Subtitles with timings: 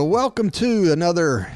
[0.00, 1.52] Well, welcome to another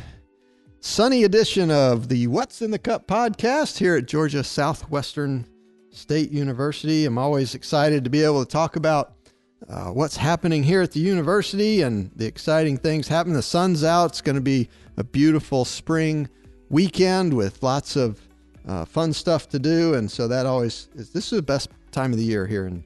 [0.81, 5.47] sunny edition of the What's in the Cup podcast here at Georgia Southwestern
[5.91, 7.07] State University.
[7.07, 9.15] I'm always excited to be able to talk about
[9.67, 13.35] uh, what's happening here at the university and the exciting things happening.
[13.35, 14.11] The sun's out.
[14.11, 14.69] It's going to be
[14.99, 16.29] a beautiful spring
[16.69, 18.21] weekend with lots of
[18.69, 19.95] uh, fun stuff to do.
[19.95, 22.85] And so that always is, this is the best time of the year here in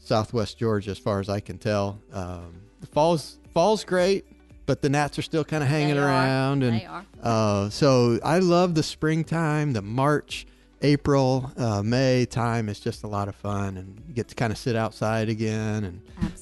[0.00, 1.98] Southwest Georgia, as far as I can tell.
[2.12, 4.26] Um, the fall's fall's great,
[4.72, 6.06] but the gnats are still kind of hanging They are.
[6.06, 7.04] around, and They are.
[7.22, 10.46] Uh, so I love the springtime, the March,
[10.80, 14.50] April, uh, May time is just a lot of fun, and you get to kind
[14.50, 16.00] of sit outside again and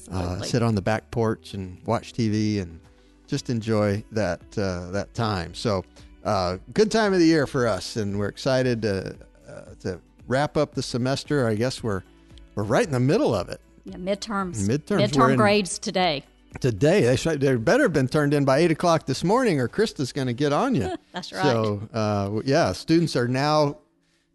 [0.09, 2.79] uh, sit on the back porch and watch TV and
[3.27, 5.53] just enjoy that uh, that time.
[5.53, 5.83] So
[6.23, 9.17] uh, good time of the year for us, and we're excited to
[9.49, 11.45] uh, to wrap up the semester.
[11.49, 12.03] I guess we're
[12.55, 13.59] we're right in the middle of it.
[13.83, 14.65] yeah, midterms.
[14.69, 16.23] Midterms, Midterm in- grades today.
[16.59, 19.67] Today, they should they better have been turned in by eight o'clock this morning, or
[19.67, 20.95] Krista's going to get on you.
[21.13, 21.43] That's right.
[21.43, 23.77] So, uh, yeah, students are now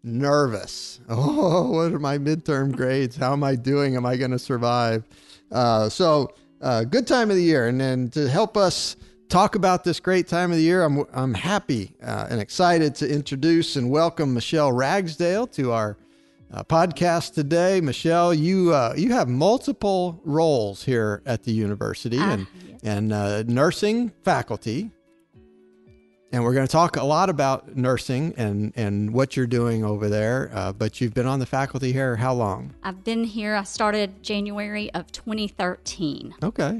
[0.03, 0.99] nervous.
[1.09, 3.15] Oh, what are my midterm grades?
[3.15, 3.95] How am I doing?
[3.95, 5.03] Am I going to survive?
[5.51, 8.97] Uh, so, uh, good time of the year, and then to help us
[9.29, 13.09] talk about this great time of the year, I'm I'm happy uh, and excited to
[13.09, 15.97] introduce and welcome Michele Ragsdale to our
[16.53, 17.81] uh, podcast today.
[17.81, 22.79] Michele, you uh, you have multiple roles here at the university Ah, and yes.
[22.83, 24.91] and uh, nursing faculty,
[26.31, 30.07] and we're going to talk a lot about nursing and and what you're doing over
[30.09, 30.49] there.
[30.53, 32.73] Uh, but you've been on the faculty here how long?
[32.83, 33.55] I've been here.
[33.55, 36.35] I started January of 2013.
[36.43, 36.79] Okay,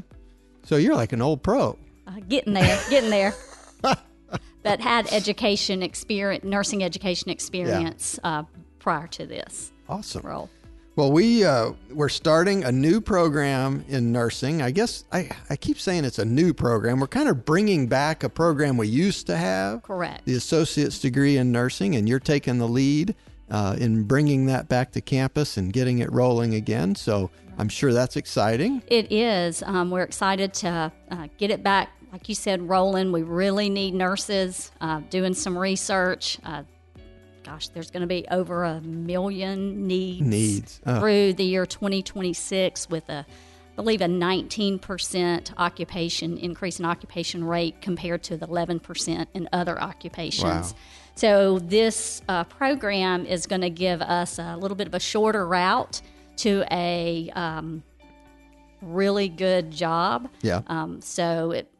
[0.63, 1.77] so you're like an old pro.
[2.07, 3.33] Uh, getting there, getting there.
[4.63, 8.43] but had education experience, nursing education experience uh,
[8.87, 10.25] prior to this Awesome.
[10.25, 10.49] role.
[10.95, 14.61] Well, we uh, we're starting a new program in nursing.
[14.61, 17.01] I guess I, I keep saying it's a new program.
[17.01, 20.23] We're kind of bringing back a program we used to have, Correct.
[20.23, 23.13] the associate's degree in nursing, and you're taking the lead
[23.51, 26.95] uh, in bringing that back to campus and getting it rolling again.
[26.95, 28.81] So I'm sure that's exciting.
[28.87, 29.63] It is.
[29.63, 33.11] Um, we're excited to uh, get it back, like you said, rolling.
[33.11, 34.71] We really need nurses.
[34.79, 36.39] Uh, doing some research.
[37.47, 40.81] Gosh, there's going to be over a million needs, Needs.
[40.85, 40.99] Oh.
[40.99, 43.25] through the year 2026 with a
[43.77, 49.79] I believe a 19% occupation increase in occupation rate compared to the 11% in other
[49.79, 50.43] occupations.
[50.43, 50.79] Wow.
[51.13, 55.47] So this uh, program is going to give us a little bit of a shorter
[55.47, 56.01] route
[56.37, 57.83] to a um,
[58.81, 60.27] really good job.
[60.41, 60.63] Yeah.
[60.67, 61.71] Um, so it,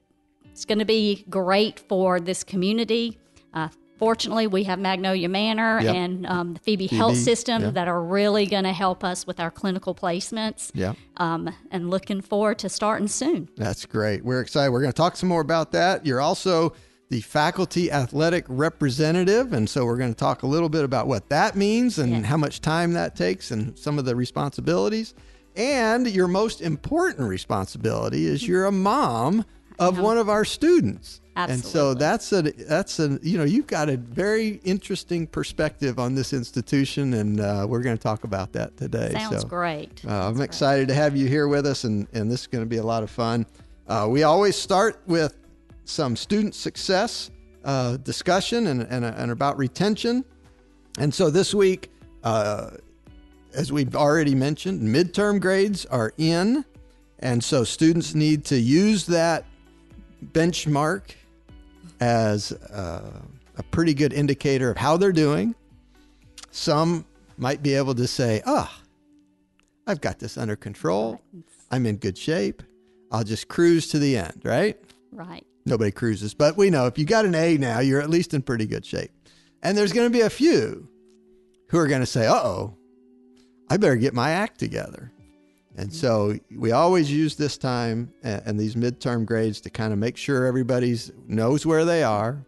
[0.51, 3.17] it's going to be great for this community.
[3.55, 5.95] Uh, fortunately, we have Magnolia Manor Yep.
[5.95, 7.69] and um, the Phoebe, Health System yeah.
[7.71, 10.71] that are really going to help us with our clinical placements.
[10.73, 10.93] Yeah.
[11.17, 13.49] Um, and looking forward to starting soon.
[13.57, 14.23] That's great.
[14.23, 14.71] We're excited.
[14.71, 16.05] We're going to talk some more about that.
[16.05, 16.73] You're also
[17.09, 19.53] the faculty athletic representative.
[19.53, 22.25] And so we're going to talk a little bit about what that means and Yes.
[22.25, 25.13] how much time that takes and some of the responsibilities.
[25.55, 29.43] And your most important responsibility is you're a mom
[29.79, 31.21] of one of our students.
[31.35, 36.15] And so that's a that's a you know you've got a very interesting perspective on
[36.15, 39.11] this institution, and uh, we're going to talk about that today.
[39.11, 40.01] Sounds so, great.
[40.07, 42.69] uh, I'm excited to have you here with us, and, and this is going to
[42.69, 43.45] be a lot of fun.
[43.87, 45.35] Uh, we always start with
[45.85, 47.29] some student success
[47.63, 50.25] uh, discussion and, and, and about retention.
[50.99, 51.91] And so this week,
[52.23, 52.71] uh,
[53.53, 56.65] as we've already mentioned, midterm grades are in.
[57.19, 59.45] And so students need to use that
[60.23, 61.11] benchmark
[61.99, 63.21] as uh,
[63.57, 65.55] a pretty good indicator of how they're doing.
[66.51, 67.05] Some
[67.37, 68.81] might be able to say, ah,
[69.85, 71.21] I've got this under control.
[71.71, 72.63] I'm in good shape.
[73.11, 74.77] I'll just cruise to the end, right?
[75.11, 75.45] Right.
[75.65, 78.41] Nobody cruises, but we know if you got an A now, you're at least in
[78.41, 79.11] pretty good shape.
[79.63, 80.87] And there's going to be a few
[81.69, 82.77] who are going to say, uh oh,
[83.69, 85.11] I better get my act together.
[85.77, 90.17] And so we always use this time and these midterm grades to kind of make
[90.17, 92.43] sure everybody's knows where they are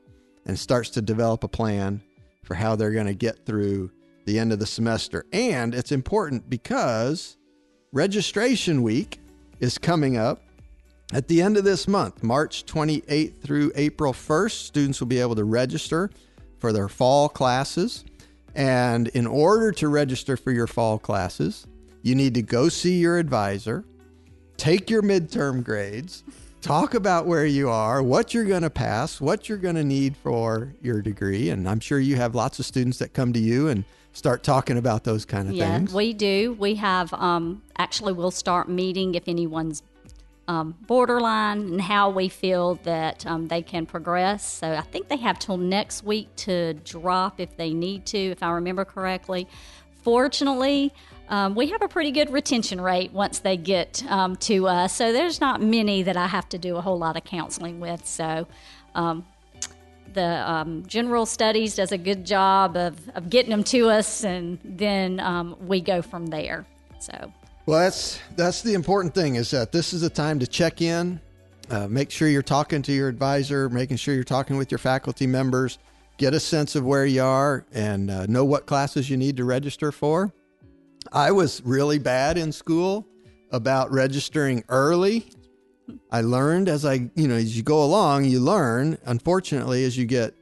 [0.45, 2.01] and starts to develop a plan
[2.43, 3.91] for how they're going to get through
[4.25, 5.25] the end of the semester.
[5.31, 7.37] And it's important because
[7.91, 9.19] registration week
[9.59, 10.41] is coming up
[11.13, 14.51] at the end of this month, March 28th through April 1st.
[14.51, 16.09] Students will be able to register
[16.57, 18.05] for their fall classes.
[18.55, 21.67] And in order to register for your fall classes,
[22.01, 23.85] you need to go see your advisor,
[24.57, 26.23] take your midterm grades,
[26.61, 30.15] talk about where you are, what you're going to pass, what you're going to need
[30.17, 31.49] for your degree.
[31.49, 34.77] And I'm sure you have lots of students that come to you and start talking
[34.77, 35.93] about those kind of Yeah, things.
[35.93, 36.53] we do.
[36.59, 39.83] We have um, actually we'll start meeting if anyone's
[40.47, 44.43] um, borderline and how we feel that um, they can progress.
[44.51, 48.41] So I think they have till next week to drop if they need to, if
[48.41, 49.47] I remember correctly.
[50.01, 50.91] Fortunately,
[51.29, 54.93] um, we have a pretty good retention rate once they get um, to us.
[54.95, 58.05] So there's not many that I have to do a whole lot of counseling with.
[58.05, 58.47] So
[58.95, 59.25] um,
[60.13, 64.59] the um, general studies does a good job of, of getting them to us, and
[64.63, 66.65] then um, we go from there.
[66.99, 67.31] So.
[67.65, 71.19] Well, that's that's the important thing is that this is a time to check in,
[71.69, 75.27] uh, make sure you're talking to your advisor, making sure you're talking with your faculty
[75.27, 75.77] members,
[76.17, 79.43] get a sense of where you are, and uh, know what classes you need to
[79.43, 80.33] register for.
[81.11, 83.07] I was really bad in school
[83.51, 85.31] about registering early.
[86.11, 88.97] I learned as I, you know, as you go along, you learn.
[89.05, 90.35] Unfortunately, as you get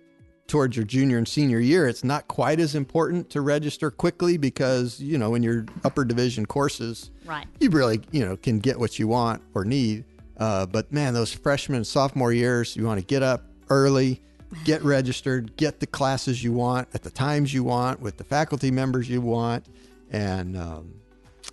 [0.48, 5.00] towards your junior and senior year, it's not quite as important to register quickly because,
[5.00, 7.46] you know, in your upper division courses, right.
[7.60, 10.06] you really, you know, can get what you want or need.
[10.38, 14.22] Uh, but man, those freshman and sophomore years, you want to get up early,
[14.64, 18.72] get registered, get the classes you want at the times you want with the faculty
[18.72, 19.66] members you want.
[20.12, 20.94] And um,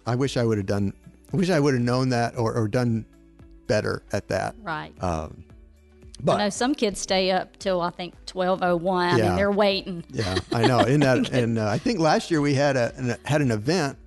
[0.06, 0.92] I wish I would have done,
[1.32, 3.06] I wish I would have known that or, or done
[3.66, 4.54] better at that.
[4.62, 4.92] Right.
[5.02, 5.44] Um,
[6.22, 9.50] but I know some kids stay up till I think twelve oh one, and they're
[9.50, 10.04] waiting.
[10.10, 10.80] yeah, I know.
[10.80, 13.98] In that, and uh, I think last year we had a an, had an event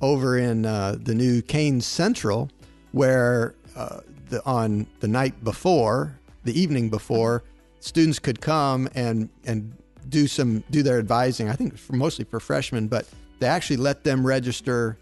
[0.00, 2.50] over in uh, the new Kane Central
[2.92, 4.00] where uh,
[4.30, 7.42] the on the night before, the evening before,
[7.80, 9.74] students could come and and
[10.08, 11.48] do some do their advising.
[11.48, 13.06] I think for mostly for freshmen, but
[13.38, 14.98] they actually let them register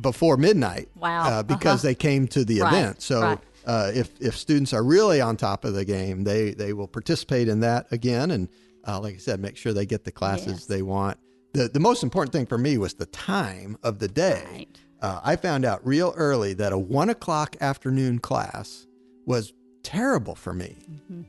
[0.00, 0.88] before midnight.
[0.96, 1.28] Wow.
[1.28, 1.88] Uh, because Uh-huh.
[1.88, 3.02] they came to the Right, event.
[3.02, 3.20] So.
[3.22, 3.38] right.
[3.66, 7.48] Uh, if, if students are really on top of the game, they, they will participate
[7.48, 8.30] in that again.
[8.30, 8.48] And
[8.86, 10.66] uh, like I said, make sure they get the classes Yes.
[10.66, 11.18] they want.
[11.52, 14.44] The, the most important thing for me was the time of the day.
[14.52, 14.80] Right.
[15.02, 18.86] Uh, I found out real early that a one o'clock afternoon class
[19.26, 19.52] was
[19.82, 20.76] terrible for me.
[20.88, 21.22] Mm-hmm.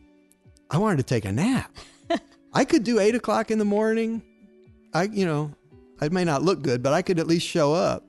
[0.70, 1.76] I wanted to take a nap.
[2.54, 4.22] I could do eight o'clock in the morning.
[4.94, 5.54] I, you know,
[6.02, 8.04] I may not look good, but I could at least show up.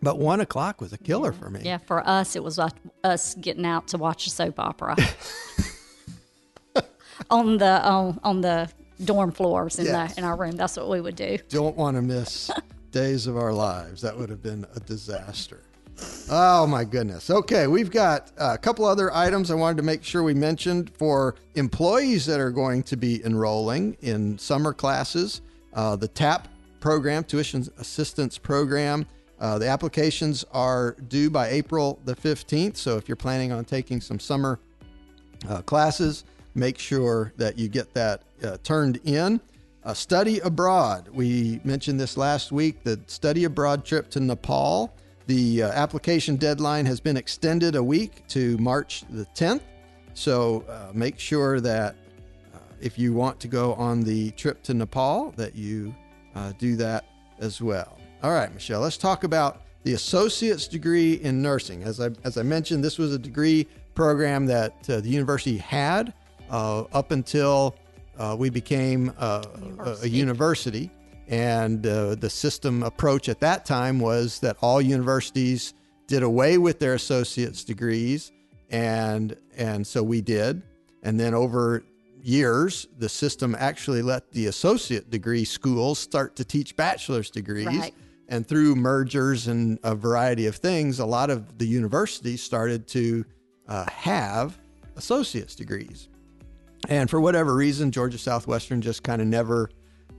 [0.00, 1.60] But one o'clock was a killer for me.
[1.64, 2.60] Yeah, for us, it was
[3.02, 4.94] us getting out to watch a soap opera
[7.30, 8.70] on the on, on the
[9.04, 10.14] dorm floors in Yes.
[10.14, 10.52] the in our room.
[10.52, 11.38] That's what we would do.
[11.48, 12.50] don't want to miss
[12.92, 14.00] days of our lives.
[14.02, 15.62] That would have been a disaster.
[16.30, 17.28] Oh my goodness.
[17.28, 21.34] Okay, we've got a couple other items I wanted to make sure we mentioned for
[21.56, 25.40] employees that are going to be enrolling in summer classes.
[25.74, 26.46] Uh, the TAP
[26.80, 29.06] program, Tuition Assistance Program,
[29.40, 32.76] uh, the applications are due by April the 15th.
[32.76, 34.58] So if you're planning on taking some summer
[35.48, 36.24] uh, classes.
[36.54, 39.40] Make sure that you get that uh, turned in.
[39.84, 41.08] Uh, study abroad.
[41.12, 42.82] We mentioned this last week.
[42.82, 44.92] The study abroad trip to Nepal.
[45.26, 49.60] The uh, application deadline has been extended a week to March the 10th.
[50.14, 51.94] So uh, make sure that
[52.54, 55.94] uh, if you want to go on the trip to Nepal, that you
[56.34, 57.04] uh, do that
[57.38, 57.98] as well.
[58.22, 61.82] All right, Michele, let's talk about the associate's degree in nursing.
[61.82, 66.12] As I, as I mentioned, this was a degree program that uh, the university had
[66.50, 67.76] uh, up until
[68.18, 69.44] uh, we became uh,
[69.78, 70.90] a, a university.
[71.28, 75.74] And uh, the system approach at that time was that all universities
[76.06, 78.32] did away with their associate's degrees,
[78.70, 80.62] and and so we did.
[81.02, 81.84] And then over
[82.22, 87.66] years, the system actually let the associate degree schools start to teach bachelor's degrees.
[87.66, 87.94] Right.
[88.28, 93.24] And through mergers and a variety of things, a lot of the universities started to
[93.68, 94.58] uh, have
[94.96, 96.08] associate's degrees.
[96.88, 99.70] And for whatever reason, Georgia Southwestern just kind of never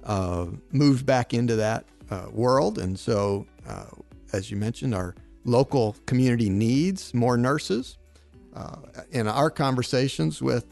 [0.04, 2.80] uh, moved back into that uh, world.
[2.80, 3.86] And so, uh,
[4.34, 5.16] as you mentioned, our
[5.46, 7.98] local community needs more nurses.
[8.56, 8.78] Uh,
[9.12, 10.66] in our conversations with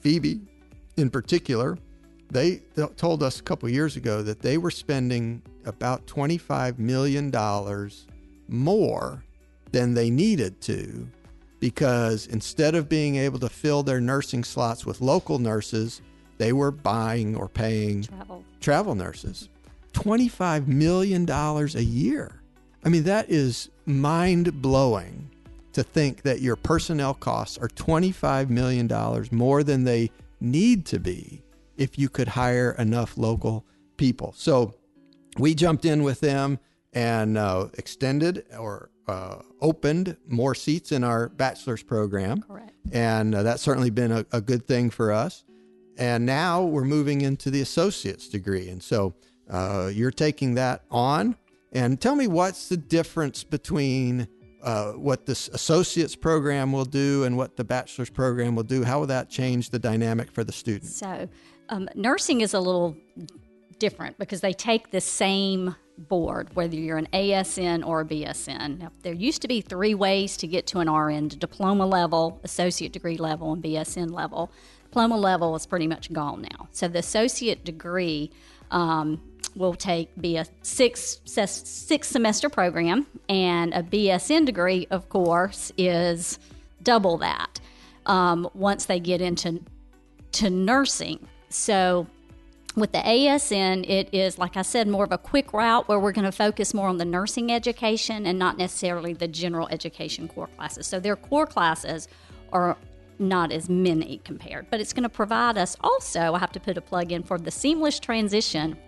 [0.00, 0.40] Phoebe,
[1.00, 1.76] in particular,
[2.30, 7.30] they th- told us a couple years ago that they were spending about $25 million
[8.48, 9.24] more
[9.72, 11.08] than they needed to
[11.58, 16.00] because instead of being able to fill their nursing slots with local nurses,
[16.38, 18.44] they were buying or paying Travel.
[18.60, 19.48] travel nurses.
[19.92, 22.40] $25 million a year.
[22.84, 25.28] I mean, that is mind blowing
[25.72, 28.88] to think that your personnel costs are $25 million
[29.30, 31.42] more than they need to be
[31.76, 33.66] if you could hire enough local
[33.96, 34.32] people.
[34.36, 34.74] So
[35.38, 36.58] we jumped in with them
[36.92, 42.42] and uh, extended or uh, opened more seats in our bachelor's program.
[42.42, 42.72] Correct.
[42.92, 45.44] And uh, that's certainly been a, a good thing for us.
[45.98, 48.68] And now we're moving into the associate's degree.
[48.68, 49.14] And so
[49.48, 51.36] uh, you're taking that on.
[51.72, 54.28] And tell me what's the difference between
[54.62, 58.84] uh, what this associate's program will do and what the bachelor's program will do?
[58.84, 60.90] How will that change the dynamic for the student?
[60.90, 61.28] So,
[61.68, 62.96] um, nursing is a little
[63.78, 68.78] different because they take the same board, whether you're an ASN or a BSN.
[68.78, 72.92] Now, there used to be three ways to get to an RN diploma level, associate
[72.92, 74.50] degree level, and BSN level.
[74.84, 76.68] Diploma level is pretty much gone now.
[76.72, 78.30] So, the associate degree
[78.70, 79.20] um,
[79.54, 86.38] will take be a six six semester program, and a BSN degree, of course, is
[86.82, 87.60] double that
[88.06, 89.60] um, once they get into
[90.32, 91.26] to nursing.
[91.48, 92.06] So
[92.76, 96.12] with the ASN, it is, like I said, more of a quick route where we're
[96.12, 100.46] going to focus more on the nursing education and not necessarily the general education core
[100.56, 100.86] classes.
[100.86, 102.08] So their core classes
[102.52, 102.76] are
[103.18, 106.78] not as many compared, but it's going to provide us also, I have to put
[106.78, 108.78] a plug in for the seamless transition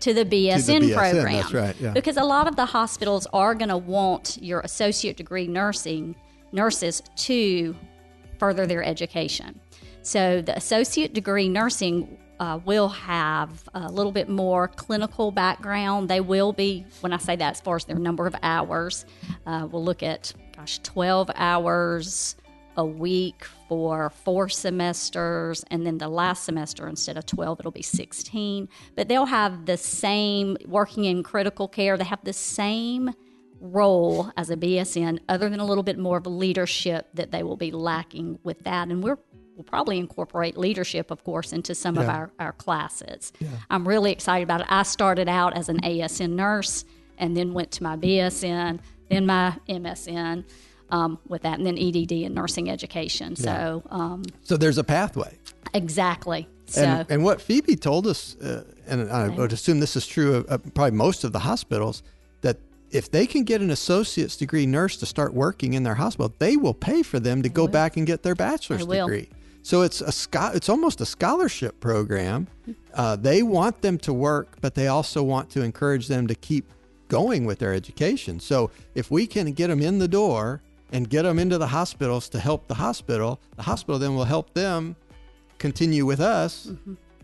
[0.00, 1.32] to the BSN, To the BSN, program.
[1.34, 1.92] that's right, yeah.
[1.92, 6.14] Because a lot of the hospitals are going to want your associate degree nursing
[6.52, 7.74] nurses to
[8.38, 9.58] further their education.
[10.02, 16.08] So the associate degree nursing uh, will have a little bit more clinical background.
[16.08, 19.04] They will be, when I say that, as far as their number of hours,
[19.46, 22.36] uh, we'll look at, gosh, 12 hours
[22.76, 27.82] a week for four semesters, and then the last semester, instead of 12, it'll be
[27.82, 28.68] 16.
[28.96, 33.14] But they'll have the same, working in critical care, they have the same
[33.60, 37.56] role as a BSN, other than a little bit more of leadership that they will
[37.56, 38.88] be lacking with that.
[38.88, 39.18] And we're
[39.58, 43.32] We'll probably incorporate leadership, of course, into some of our, our classes.
[43.68, 44.68] I'm really excited about it.
[44.70, 46.84] I started out as an ASN nurse
[47.18, 48.78] and then went to my BSN,
[49.10, 50.44] then my MSN
[50.90, 53.36] um, with that, and then EDD and nursing education.
[53.36, 55.36] So, um, So there's a pathway.
[55.74, 56.48] exactly.
[56.66, 60.34] So, And, and what Phoebe told us, uh, and I would assume this is true
[60.34, 62.02] of uh, probably most of the hospitals,
[62.42, 62.58] that
[62.90, 66.56] if they can get an associate's degree nurse to start working in their hospital, they
[66.56, 69.06] will pay for them to go back and get their bachelor's will.
[69.06, 69.28] degree.
[69.62, 72.46] So it's a scho- it's almost a scholarship program.
[72.94, 76.72] Uh, they want them to work, but they also want to encourage them to keep
[77.08, 78.40] going with their education.
[78.40, 82.28] So if we can get them in the door and get them into the hospitals
[82.30, 84.96] to help the hospital, the hospital then will help them
[85.58, 86.70] continue with us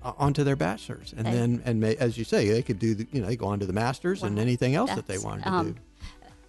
[0.02, 1.33] uh, onto their bachelor's, and Mm-hmm.
[1.35, 3.47] They- then and may, as you say, they could do the, you know they go
[3.47, 5.78] on to the masters and anything else that they wanted to um, do.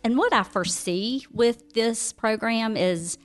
[0.04, 3.18] And what I foresee with this program is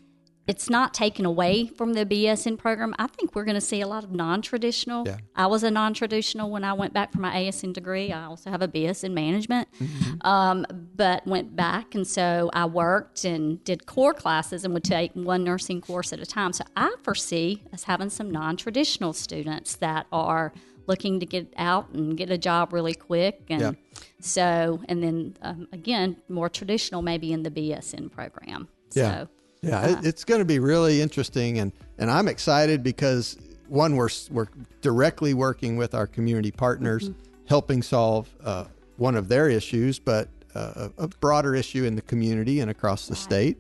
[0.50, 2.92] it's not taken away from the BSN program.
[2.99, 5.07] I think we're going to see a lot of non traditional.
[5.07, 5.19] Yeah.
[5.37, 8.11] I was a non traditional when I went back for my ASN degree.
[8.12, 10.26] I also have a BS in management, Mm-hmm.
[10.26, 10.66] um,
[10.97, 11.95] but went back.
[11.95, 16.21] And so I worked and did core classes and would take one nursing course at
[16.21, 16.52] a time.
[16.52, 20.52] So I foresee us having some non traditional students that are
[20.87, 23.73] looking to get out and get a job really quick and Yeah.
[24.21, 28.66] so, and then um, again, more traditional maybe in the BSN program.
[28.95, 29.11] Yeah.
[29.21, 29.28] So,
[29.62, 33.37] Yeah, it, it's going to be really interesting, and and I'm excited because
[33.69, 34.49] one, we're we're
[34.81, 37.11] directly working with our community partners,
[37.47, 38.64] helping solve uh,
[38.97, 43.07] one of their issues, but uh, a, a broader issue in the community and across
[43.07, 43.59] the state,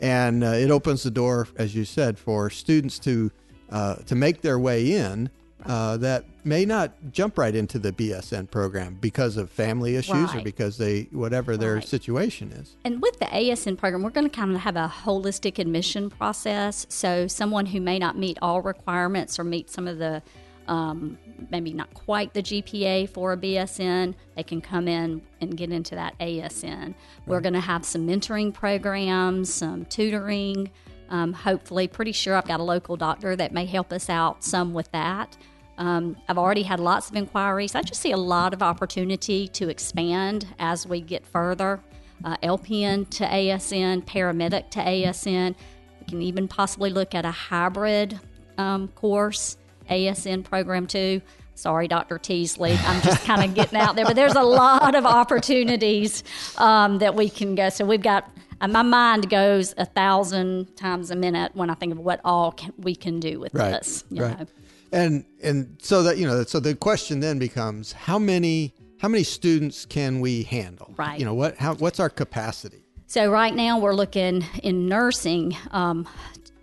[0.00, 3.30] and uh, it opens the door, as you said, for students to
[3.70, 5.30] uh, to make their way in.
[5.66, 10.40] Uh, that may not jump right into the BSN program because of family issues or
[10.40, 11.86] because they whatever their Right.
[11.86, 12.76] situation is.
[12.84, 16.86] and with the ASN program, we're going to kind of have a holistic admission process.
[16.88, 20.22] So, someone who may not meet all requirements or meet some of the
[20.68, 21.18] um,
[21.50, 25.96] maybe not quite the GPA for a BSN, they can come in and get into
[25.96, 26.94] that ASN.
[27.26, 30.70] We're going to have some mentoring programs, some tutoring.
[31.10, 34.72] Um, hopefully, pretty sure I've got a local doctor that may help us out some
[34.72, 35.36] with that.
[35.76, 37.74] Um, I've already had lots of inquiries.
[37.74, 41.80] I just see a lot of opportunity to expand as we get further.
[42.22, 45.54] Uh, LPN to ASN, paramedic to ASN.
[46.00, 48.20] We can even possibly look at a hybrid
[48.58, 49.56] um, course,
[49.90, 51.22] ASN program too.
[51.60, 52.16] Sorry, Dr.
[52.18, 56.24] Teasley, I'm just kind of getting out there, but there's a lot of opportunities
[56.56, 57.68] um, that we can go.
[57.68, 58.30] So we've got,
[58.62, 62.52] uh, my mind goes a thousand times a minute when I think of what all
[62.52, 64.04] can, we can do with Right, this.
[64.10, 64.38] You right.
[64.40, 64.46] know.
[64.92, 69.22] And and so that you know, so the question then becomes how many how many
[69.22, 70.94] students can we handle?
[70.96, 71.18] Right.
[71.18, 71.58] You know what?
[71.58, 72.82] How what's our capacity?
[73.06, 76.08] So right now we're looking in nursing, um,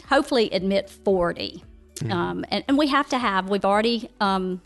[0.09, 1.63] hopefully admit 40.
[2.09, 4.61] Um, and, and we have to have, we've already um,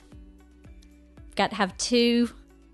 [1.35, 2.29] got to have two,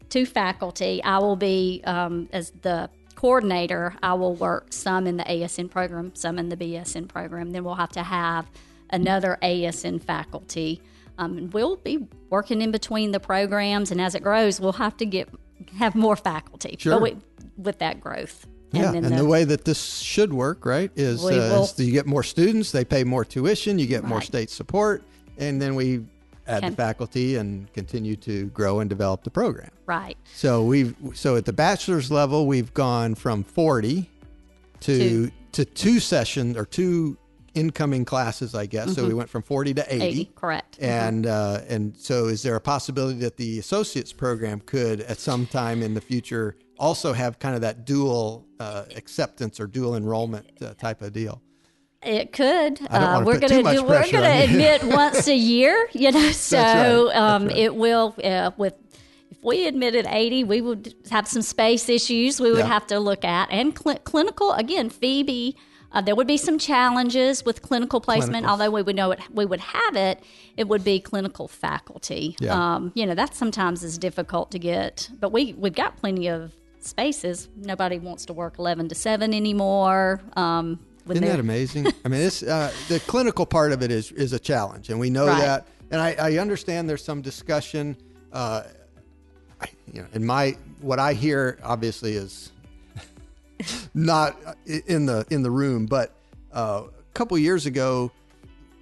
[0.10, 1.04] two faculty.
[1.04, 6.14] I will be, um, as the coordinator, I will work some in the ASN program,
[6.16, 7.52] some in the BSN program.
[7.52, 8.48] Then we'll have to have
[8.90, 10.82] another ASN faculty.
[11.18, 14.96] Um, and we'll be working in between the programs, and as it grows, we'll have
[14.98, 15.30] to get
[15.78, 16.76] have more faculty.
[16.80, 17.00] Sure.
[17.00, 17.18] We,
[17.58, 18.46] with that growth.
[18.72, 22.06] Yeah, and the, way that this should work, right, is, uh, will- is you get
[22.06, 25.04] more students, they pay more tuition, you get more state support,
[25.38, 26.02] and then we
[26.48, 29.70] add Can- the faculty and continue to grow and develop the program.
[29.86, 30.18] right.
[30.36, 34.10] So we've so at the bachelor's level, we've gone from 40
[34.82, 37.18] to To- to two sessions or two
[37.56, 38.94] incoming classes, I guess.
[38.94, 40.06] So we went from 40 to 80.
[40.06, 40.78] 80, correct.
[40.80, 45.48] And uh, and so, is there a possibility that the associates program could, at some
[45.48, 50.46] time in the future, also have kind of that dual uh, acceptance or dual enrollment
[50.62, 51.42] uh, type of deal?
[52.04, 52.80] It could.
[52.90, 53.84] Uh, we're gonna do.
[53.84, 55.88] We're gonna admit once a year.
[55.94, 57.16] You know, so right.
[57.16, 57.58] Um, right.
[57.58, 58.16] it will.
[58.24, 58.76] Uh, with
[59.32, 62.40] if we admitted eighty, we would have some space issues.
[62.40, 62.68] We would Yeah.
[62.68, 64.90] have to look at and cl- clinical again.
[64.90, 65.56] Phoebe.
[65.92, 68.50] Uh, there would be some challenges with clinical placement, Clinicals.
[68.50, 70.22] although we would know it, we would have it.
[70.58, 72.36] It would be clinical faculty.
[72.42, 72.54] Yeah.
[72.76, 76.52] Um, you know, that sometimes is difficult to get, but we we've got plenty of
[76.80, 77.48] spaces.
[77.56, 80.22] Nobody wants to work eleven to seven anymore.
[80.36, 81.88] Um, Isn't that amazing?
[82.06, 85.10] I mean, this uh, the clinical part of it is is a challenge, and we
[85.10, 85.40] know Right.
[85.40, 85.68] that.
[85.90, 87.96] And I, I understand there's some discussion.
[88.34, 88.64] Uh,
[89.62, 92.52] I, you know, in my what I hear obviously is
[93.94, 96.14] not in the in the room, but
[96.54, 98.12] uh, a couple years ago,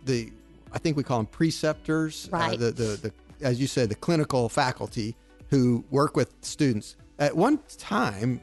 [0.06, 0.32] the
[0.74, 2.60] I think we call them preceptors, uh, Right.
[2.60, 3.14] the, the the
[3.46, 5.16] as you said, the clinical faculty
[5.50, 6.96] who work with students.
[7.20, 8.42] At one time,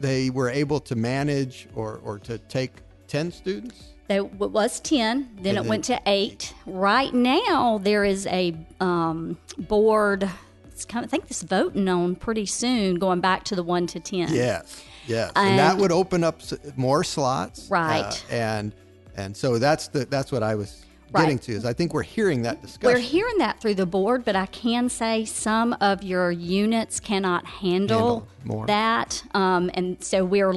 [0.00, 2.72] they were able to manage or or to take
[3.08, 3.84] ten students.
[4.08, 6.54] There was 10, then And it then went to 8.
[6.64, 10.30] Right now, there is a um, board.
[10.68, 13.86] It's kind of, I think this voting on pretty soon, going back to the 1
[13.88, 14.32] to 10.
[14.32, 16.40] Yes, yes, and, that would open up
[16.76, 18.02] more slots, Right.
[18.30, 18.72] uh, and
[19.14, 21.22] and so that's the that's what I was Right.
[21.22, 22.94] getting to is I think we're hearing that discussion.
[22.94, 27.44] We're hearing that through the board, but I can say some of your units cannot
[27.46, 28.66] handle, Handle more.
[28.66, 29.22] that.
[29.34, 30.54] Um, and so we're,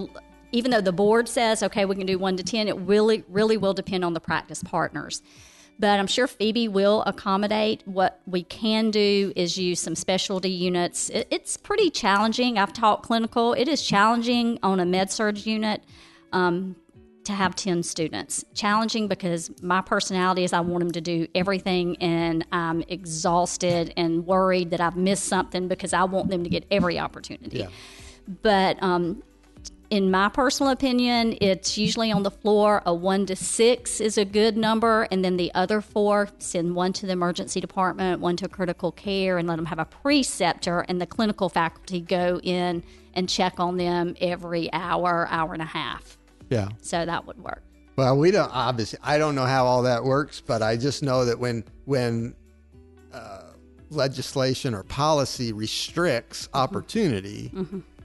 [0.51, 3.58] even though the board says, okay, we can do one to 10, it really, really
[3.58, 5.22] will depend on the practice partners.
[5.79, 7.81] But I'm sure Phoebe will accommodate.
[7.85, 11.09] What we can do is use some specialty units.
[11.09, 12.59] It, it's pretty challenging.
[12.59, 13.53] I've taught clinical.
[13.53, 15.83] It is challenging on a med surg unit
[16.33, 16.75] um,
[17.24, 18.46] to have 10 students.
[18.53, 24.25] Challenging because my personality is I want them to do everything and I'm exhausted and
[24.27, 27.59] worried that I've missed something because I want them to get every opportunity.
[27.59, 27.70] Yeah.
[28.44, 29.24] But um,
[29.92, 32.82] in my personal opinion, it's usually on the floor.
[32.86, 36.94] A one to six is a good number, and then the other four send one
[36.94, 41.01] to the emergency department, one to critical care, and let them have a preceptor, and
[41.01, 42.82] the clinical faculty go in
[43.14, 46.18] and check on them every hour, hour and a half.
[46.50, 46.70] yeah.
[46.82, 47.62] So that would work.
[47.98, 48.98] Well, we don't obviously.
[49.04, 52.34] I don't know how all that works, but I just know that when when
[53.14, 53.42] uh,
[53.90, 57.51] legislation or policy restricts opportunity,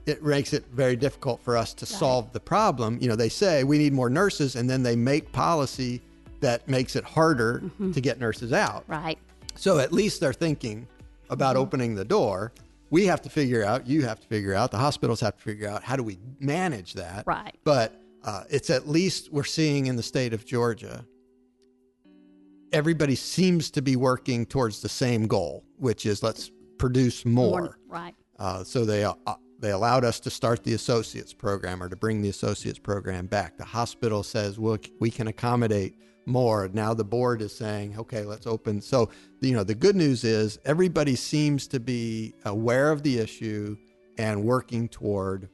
[0.07, 2.97] it makes it very difficult for us to solve the problem.
[3.01, 6.01] You know, they say we need more nurses, and then they make policy
[6.39, 8.83] that makes it harder to get nurses out.
[8.87, 9.17] Right.
[9.55, 10.87] So at least they're thinking
[11.29, 12.53] about opening the door.
[12.89, 15.67] We have to figure out, you have to figure out, the hospitals have to figure
[15.67, 17.25] out how do we manage that.
[17.25, 17.55] Right.
[17.63, 21.05] But uh, it's at least we're seeing in the state of Georgia,
[22.71, 27.79] everybody seems to be working towards the same goal, which is let's produce more.
[27.87, 28.15] Right.
[28.37, 29.13] Uh, so they uh,
[29.59, 33.57] they allowed us to start the associates program or to bring the associates program back.
[33.57, 36.69] The hospital says, well, we can accommodate more.
[36.71, 38.81] Now the board is saying, okay, let's open.
[38.81, 39.09] So
[39.41, 43.77] you know, the good news is everybody seems to be aware of the issue
[44.17, 45.49] and working toward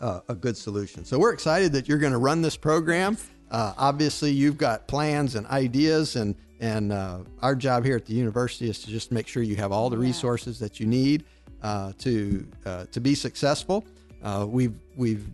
[0.00, 1.04] uh, a good solution.
[1.04, 3.16] So we're excited that you're going to run this program.
[3.50, 8.12] Uh, obviously, you've got plans and ideas, and and uh, our job here at the
[8.12, 11.24] university is to just make sure you have all the resources that you need
[11.62, 13.84] uh, to uh, to be successful.
[14.22, 15.26] Uh, we've we've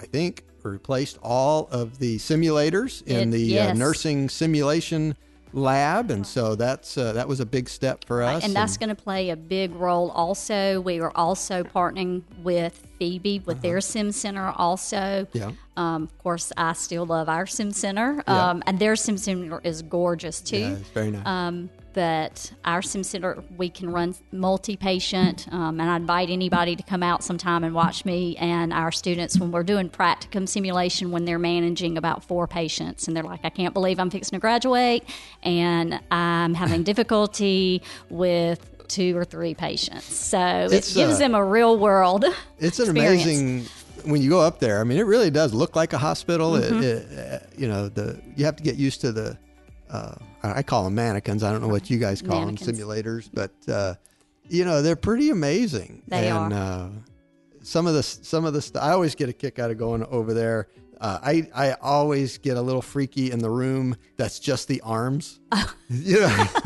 [0.00, 3.76] I think replaced all of the simulators in It- the uh, yes.
[3.76, 5.16] nursing simulation
[5.52, 8.44] lab, and so that's uh, that was a big step for us.
[8.44, 10.80] And that's going to play a big role also.
[10.80, 15.26] We are also partnering with Phoebe with their Sim Center also.
[15.32, 15.50] yeah.
[15.76, 18.50] Um, of course, I still love our Sim Center, Yeah.
[18.50, 20.58] um, and their Sim Center is gorgeous too.
[20.58, 21.26] Yeah, it's very nice.
[21.26, 26.76] Um, but our Sim Center, we can run multi patient, um, and I invite anybody
[26.76, 31.10] to come out sometime and watch me and our students when we're doing practicum simulation
[31.10, 33.08] when they're managing about four patients.
[33.08, 35.04] And they're like, I can't believe I'm fixing to graduate,
[35.42, 40.04] and I'm having difficulty with two or three patients.
[40.04, 42.24] So It's, it gives uh, them a real world.
[42.58, 43.24] It's an experience.
[43.24, 43.64] amazing
[44.04, 44.80] when you go up there.
[44.80, 46.52] I mean, it really does look like a hospital.
[46.52, 46.82] Mm-hmm.
[46.82, 49.38] It, it, uh, you know, the you have to get used to the.
[49.90, 51.42] Uh, I call them mannequins.
[51.42, 52.78] I don't know what you guys call Mannequins.
[52.78, 53.94] them, simulators, but uh,
[54.48, 56.02] you know they're pretty amazing.
[56.08, 56.84] They and, are.
[56.84, 56.88] Uh,
[57.62, 60.04] some of the some of the st- I always get a kick out of going
[60.06, 60.68] over there.
[61.00, 65.40] Uh, I I always get a little freaky in the room that's just the arms.
[65.90, 66.46] yeah,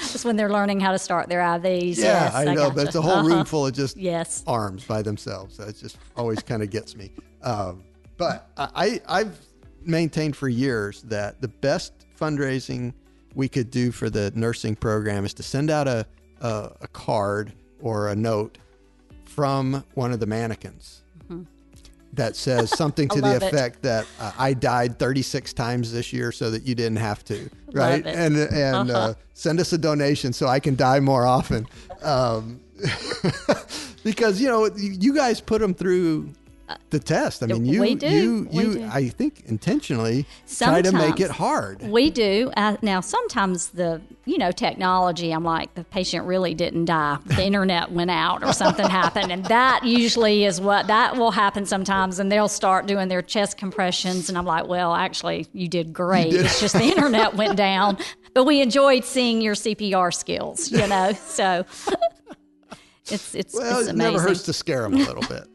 [0.00, 1.98] Just when they're learning how to start their IVs.
[1.98, 2.74] yeah, yes, I know, gotcha.
[2.74, 3.28] but it's a whole Uh-huh.
[3.28, 4.42] room full of just Yes.
[4.46, 5.56] arms by themselves.
[5.58, 7.12] That just always kind of gets me.
[7.42, 7.84] Um,
[8.16, 8.68] but I,
[9.06, 9.38] I- I've
[9.84, 12.92] maintained for years that the best fundraising
[13.34, 16.06] we could do for the nursing program is to send out a,
[16.40, 18.58] a, a card or a note
[19.24, 21.02] from one of the mannequins
[22.14, 23.42] that says something to the Mm-hmm.
[23.44, 23.52] it.
[23.52, 27.48] effect that uh, I died 36 times this year so that you didn't have to,
[27.72, 28.04] right?
[28.06, 28.98] And and Uh-huh.
[29.10, 31.68] uh, send us a donation so I can die more often.
[32.02, 32.60] Um,
[34.04, 36.30] because you know you guys put them through
[36.90, 37.42] the test.
[37.42, 38.08] I mean, you we do.
[38.08, 38.88] you you do.
[38.90, 40.26] I think intentionally
[40.58, 41.82] try to make it hard.
[41.82, 42.50] We do.
[42.56, 47.18] Uh, now, sometimes the, you know, technology, I'm like, the patient really didn't die.
[47.26, 49.32] The internet went out or something happened.
[49.32, 52.18] And that usually is what, that will happen sometimes.
[52.18, 54.28] And they'll start doing their chest compressions.
[54.28, 56.32] And I'm like, well, actually, you did great.
[56.34, 57.98] It's just the internet went down.
[58.34, 61.12] But we enjoyed seeing your CPR skills, you know?
[61.12, 61.64] So
[63.10, 65.48] it's, it's, Well, it's it never hurts to scare them a little bit.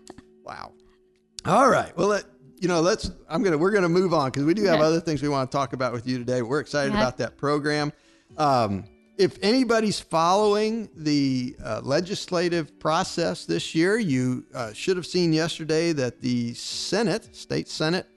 [1.46, 1.96] All right.
[1.98, 2.24] Well, let,
[2.60, 3.12] you know, let's.
[3.30, 3.58] I'm gonna.
[3.58, 4.84] We're gonna move on because we do have Okay.
[4.84, 6.42] other things we want to talk about with you today.
[6.42, 7.00] We're excited Okay.
[7.02, 7.92] about that program.
[8.38, 8.86] Um,
[9.18, 15.92] if anybody's following the uh, legislative process this year, you uh, should have seen yesterday
[15.94, 18.08] that the Senate, state Senate,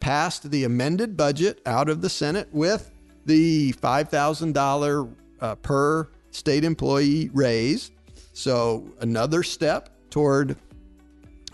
[0.00, 2.90] passed the amended budget out of the Senate with
[3.26, 7.92] the $5,000 uh, per state employee raise.
[8.32, 10.56] So, another step toward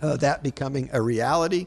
[0.03, 1.67] uh, that becoming a reality.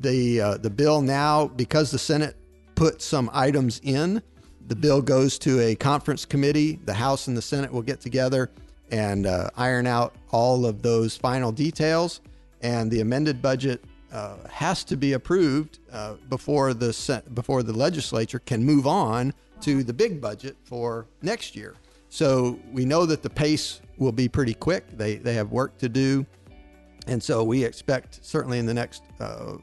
[0.00, 2.36] The, uh, the bill now, because the Senate
[2.74, 4.22] put some items in,
[4.68, 6.78] the bill goes to a conference committee.
[6.84, 8.50] The House and the Senate will get together
[8.90, 12.20] and uh, iron out all of those final details.
[12.60, 18.38] And the amended budget uh, has to be approved uh, before the before the legislature
[18.38, 21.74] can move on to the big budget for next year.
[22.08, 24.84] So we know that the pace will be pretty quick.
[24.96, 26.24] They they have work to do,
[27.08, 29.54] and so we expect certainly in the next uh,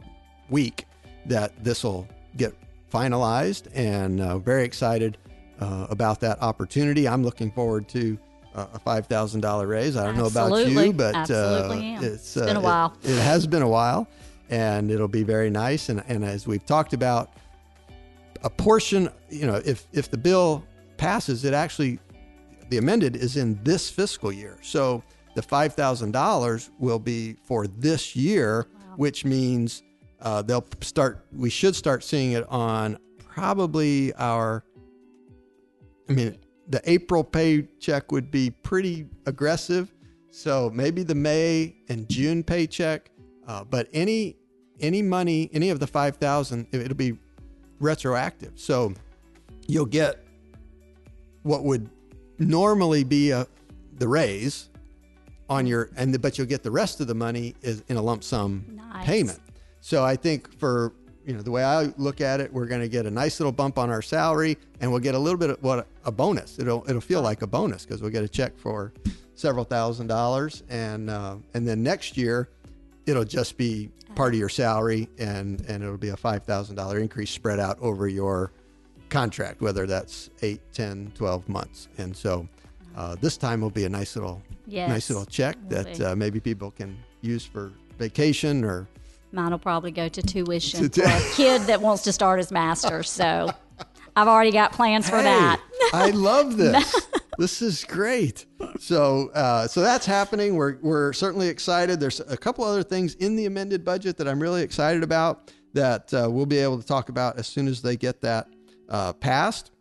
[0.50, 0.86] week
[1.26, 2.54] that this will get
[2.92, 5.18] finalized, and uh, very excited
[5.60, 7.08] uh, about that opportunity.
[7.08, 8.18] I'm looking forward to
[8.54, 9.96] uh, a five thousand dollar raise.
[9.96, 11.70] I don't know about you, but uh,
[12.02, 12.98] it's, It's been a uh, while.
[13.04, 14.08] It, it has been a while,
[14.50, 15.90] and it'll be very nice.
[15.90, 17.34] And and as we've talked about,
[18.44, 20.64] a portion, you know, if if the bill
[20.98, 22.00] passes, it actually
[22.70, 24.58] the amended is in this fiscal year.
[24.62, 25.04] So
[25.36, 29.84] the five thousand dollars will be for this year, which means
[30.21, 31.26] uh, they'll start.
[31.34, 34.63] We should start seeing it on probably our.
[36.10, 39.93] I mean, the April paycheck would be pretty aggressive,
[40.32, 43.12] so maybe the May and June paycheck.
[43.48, 44.38] Uh, but any
[44.80, 47.17] any money, any of the five thousand, it'll be
[47.80, 48.54] retroactive.
[48.56, 48.93] So
[49.67, 50.24] you'll get
[51.43, 51.89] what would
[52.39, 53.48] normally be a
[53.98, 54.69] the raise
[55.50, 58.02] on your and the, but you'll get the rest of the money is in a
[58.02, 59.06] lump sum Nice.
[59.06, 59.40] payment.
[59.82, 60.94] So I think for
[61.26, 63.52] you know the way I look at it, we're going to get a nice little
[63.52, 66.60] bump on our salary, and we'll get a little bit of what a bonus.
[66.60, 68.92] It'll it'll feel like a bonus because we'll get a check for
[69.36, 72.50] several thousand dollars, and uh, and then next year
[73.06, 77.00] it'll just be part of your salary, and and it'll be a five thousand dollar
[77.00, 78.52] increase spread out over your
[79.10, 81.88] contract, whether that's 8, 10, 12 months.
[82.00, 82.50] And so
[82.98, 86.39] uh, this time will be a nice little Yes, nice little check that uh, maybe
[86.39, 88.88] people can use for vacation or
[89.32, 92.51] Mine will probably go to tuition To- for a kid that wants to start his
[92.51, 93.04] master.
[93.04, 93.51] So
[94.15, 95.62] I've already got plans for Hey, that.
[95.93, 97.08] I love this.
[97.38, 98.45] this is great.
[98.80, 100.56] So, uh, so that's happening.
[100.56, 101.99] We're we're certainly excited.
[101.99, 106.13] There's a couple other things in the amended budget that I'm really excited about that
[106.13, 108.47] uh, we'll be able to talk about as soon as they get that
[108.88, 109.71] uh, passed.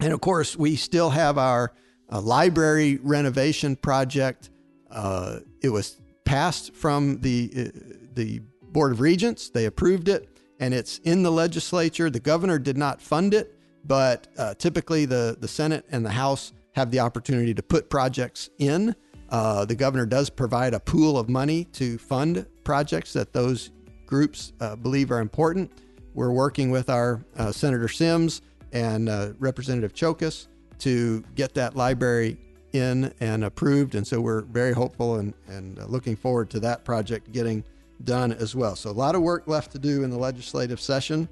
[0.00, 1.72] And of course, we still have our
[2.10, 4.50] uh, library renovation project.
[4.90, 7.80] Uh, it was passed from the uh,
[8.14, 9.50] the Board of Regents.
[9.50, 12.10] They approved it, and it's in the legislature.
[12.10, 16.52] The governor did not fund it, but uh, typically the the Senate and the House
[16.72, 18.94] have the opportunity to put projects in.
[19.28, 23.70] Uh, the governor does provide a pool of money to fund projects that those
[24.06, 25.70] groups uh, believe are important.
[26.14, 28.42] We're working with our uh, Senator Sims
[28.72, 29.08] and
[29.40, 30.46] Representative Cheokas
[30.80, 32.38] to get that library
[32.72, 33.94] in and approved.
[33.94, 37.64] And so we're very hopeful and, and uh, looking forward to that project getting
[38.04, 38.76] done as well.
[38.76, 41.28] So a lot of work left to do in the legislative session,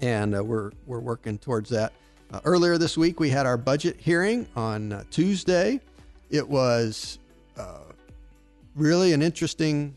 [0.00, 1.92] and uh, we're, we're working towards that.
[2.32, 5.80] Uh, earlier this week, we had our budget hearing on uh, Tuesday.
[6.30, 7.18] It was
[7.56, 7.80] uh,
[8.76, 9.96] really an interesting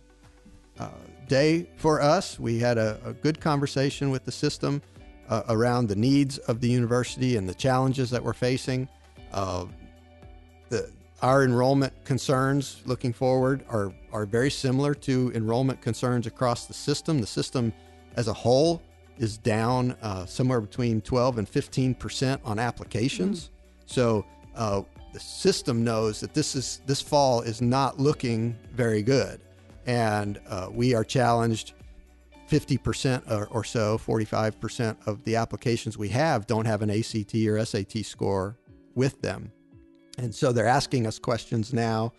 [0.80, 0.90] uh,
[1.28, 2.40] day for us.
[2.40, 4.82] We had a, a, good conversation with the system
[5.34, 8.88] uh, around the needs of the university and the challenges that we're facing.
[9.32, 9.66] Uh,
[10.70, 10.92] the,
[11.24, 17.20] our enrollment concerns looking forward are, are very similar to enrollment concerns across the system.
[17.20, 17.74] The system
[18.16, 18.84] as a whole
[19.18, 23.46] is down uh, somewhere between 12 and 15 percent on applications.
[23.46, 23.84] Mm-hmm.
[23.88, 29.42] So uh, the system knows that this is this fall is not looking very good,
[29.88, 31.74] and uh, we are challenged.
[32.50, 37.64] 50% or, or so, 45% of the applications we have don't have an ACT or
[37.66, 38.58] SAT score
[38.96, 39.52] with them.
[40.18, 42.14] And so they're asking us questions now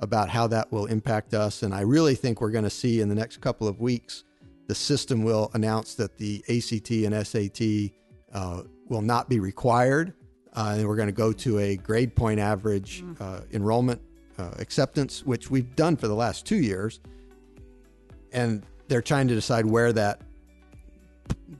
[0.00, 1.62] about how that will impact us.
[1.62, 4.24] And I really think we're going to see in the next couple of weeks,
[4.66, 7.92] the system will announce that the ACT and SAT
[8.34, 10.12] uh, will not be required
[10.56, 13.20] uh, and we're going to go to a grade point average mm.
[13.20, 14.00] uh, enrollment
[14.38, 17.00] uh, acceptance, which we've done for the last two years.
[18.32, 20.20] And they're trying to decide where that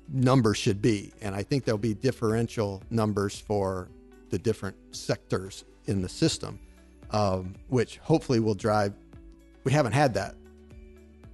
[0.08, 1.12] number should be.
[1.20, 3.88] And I think there'll be differential numbers for
[4.30, 6.58] the different sectors in the system,
[7.10, 8.94] um, which hopefully will drive.
[9.64, 10.34] We haven't had that.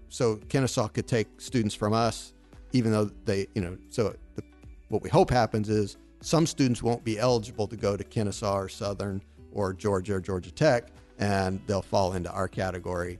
[0.09, 2.35] So Kennesaw could take students from us,
[2.73, 4.43] even though they, you know, so the,
[4.89, 8.69] what we hope happens is some students won't be eligible to go to Kennesaw or
[8.69, 13.19] Southern or Georgia or Georgia Tech, and they'll fall into our category.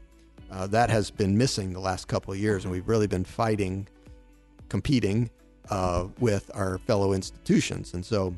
[0.53, 3.89] Uh, that has been missing the last couple of years, and we've really been fighting,
[4.69, 5.31] competing
[5.71, 7.95] uh, with our fellow institutions.
[7.95, 8.35] And so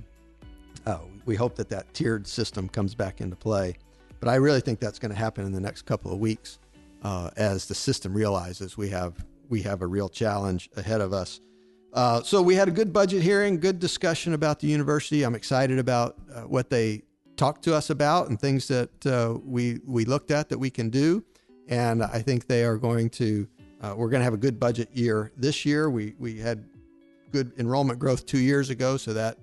[0.86, 3.74] uh, we hope that that tiered system comes back into play.
[4.20, 6.60] But I really think that's going to happen in the next couple of weeks
[7.02, 11.40] uh, as the system realizes we have we have a real challenge ahead of us
[11.94, 15.22] uh, so we had a good budget hearing, good discussion about the university.
[15.22, 17.02] I'm excited about uh, what they
[17.36, 21.24] talked to us about and things that we we looked at that we can do.
[21.68, 23.48] And I think they are going to.
[23.80, 25.90] Uh, we're going to have a good budget year this year.
[25.90, 26.64] We we had
[27.32, 29.38] good enrollment growth two years ago, so that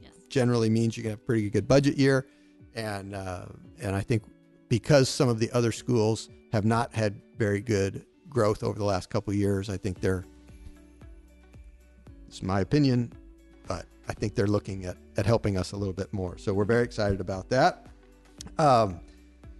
[0.00, 0.10] yes.
[0.28, 2.26] generally means you can have a pretty good budget year.
[2.74, 3.46] And uh,
[3.80, 4.22] and I think
[4.68, 9.10] because some of the other schools have not had very good growth over the last
[9.10, 10.24] couple of years, I think they're
[12.28, 13.12] it's my opinion,
[13.66, 16.36] but I think they're looking at, at helping us a little bit more.
[16.36, 17.86] So we're very excited about that.
[18.58, 19.00] Um,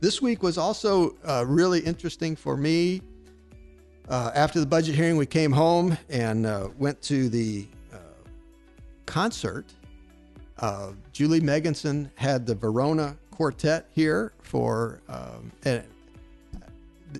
[0.01, 3.03] this week was also uh, really interesting for me.
[4.09, 7.99] Uh, after the budget hearing, we came home and uh, went to the uh,
[9.07, 9.67] concert.
[10.59, 15.85] Uh, Julie Megginson had the Verona Quartet here for, um, and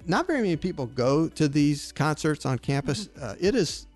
[0.07, 3.09] not very many people go to these concerts on campus.
[3.09, 3.25] Mm-hmm.
[3.25, 3.87] Uh, it is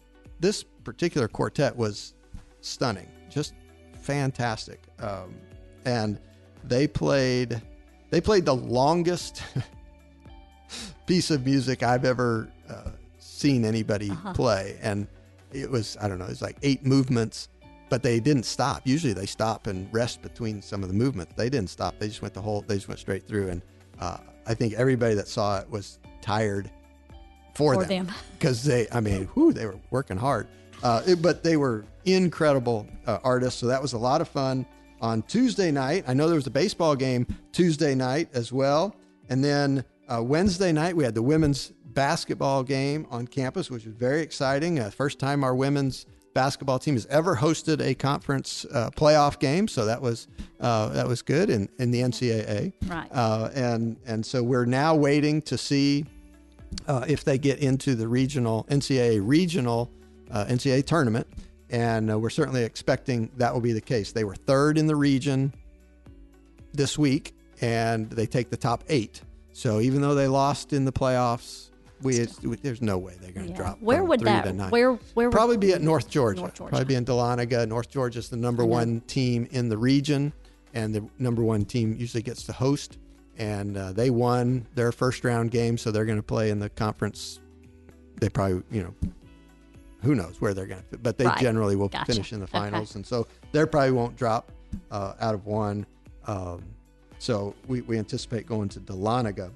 [0.41, 2.15] this particular quartet was
[2.61, 3.55] stunning, just
[4.03, 4.83] fantastic.
[5.01, 5.35] Um,
[5.85, 6.19] and
[6.65, 7.61] they played
[8.13, 9.43] they played the longest
[11.07, 14.35] piece of music I've ever uh, seen anybody uh-huh.
[14.35, 15.09] play, and
[15.51, 17.49] it was I don't know, it was like eight movements,
[17.89, 18.83] but they didn't stop.
[18.85, 21.33] Usually they stop and rest between some of the movements.
[21.37, 21.99] They didn't stop.
[21.99, 22.61] They just went the whole.
[22.61, 23.63] They just went straight through, and
[23.99, 26.71] uh, I think everybody that saw it was tired
[27.55, 28.89] for, for them because they.
[28.93, 30.49] I mean, whew, they were working hard.
[30.83, 34.67] Uh, it, but they were incredible uh, artists, so that was a lot of fun.
[35.03, 38.95] On Tuesday night, I know there was a baseball game Tuesday night as well,
[39.29, 43.95] and then uh, Wednesday night we had the women's basketball game on campus, which was
[43.95, 44.79] very exciting.
[44.79, 49.67] Uh, first time our women's basketball team has ever hosted a conference uh, playoff game,
[49.67, 50.29] so that was
[50.61, 52.73] uh, that was good in, in the NCAA.
[52.87, 53.09] Right.
[53.11, 56.07] Uh, and and so we're now waiting to see
[56.87, 59.91] uh, if they get into the regional NCAA regional
[60.31, 61.27] uh, NCAA tournament,
[61.73, 64.13] and uh, we're certainly expecting that will be the case.
[64.13, 65.53] They were third in the region
[66.73, 69.23] this week, and they take the top eight.
[69.53, 71.71] So even though they lost in the playoffs,
[72.03, 73.57] we there's no way they're going to yeah.
[73.57, 73.81] drop.
[73.81, 74.71] Where would that?
[74.71, 76.41] Where where probably be at North Georgia.
[76.41, 76.71] North Georgia.
[76.71, 77.67] Probably be in Dahlonega.
[77.67, 80.33] North Georgia is the number one team in the region,
[80.75, 82.99] and the number one team usually gets to host.
[83.39, 86.69] And uh, they won their first round game, so they're going to play in the
[86.69, 87.41] conference.
[88.21, 88.95] They probably you know
[90.03, 91.39] who knows where they're going to fit, but they right.
[91.39, 92.13] generally will gotcha.
[92.13, 92.99] finish in the finals, okay.
[92.99, 94.51] and so they probably won't drop
[94.91, 95.87] uh, out of one.
[96.27, 96.63] Um,
[97.19, 99.51] so we, we anticipate going to Dahlonega.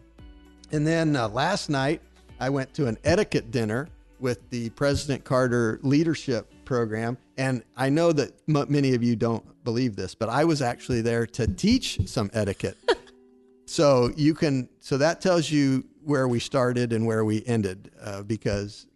[0.72, 2.00] And then uh, last night,
[2.38, 3.88] I went to an etiquette dinner
[4.20, 7.18] with the President Carter Leadership Program.
[7.36, 11.00] And I know that m- many of you don't believe this, but I was actually
[11.00, 12.76] there to teach some etiquette.
[13.66, 18.22] so you can, so that tells you where we started and where we ended, uh,
[18.22, 18.86] because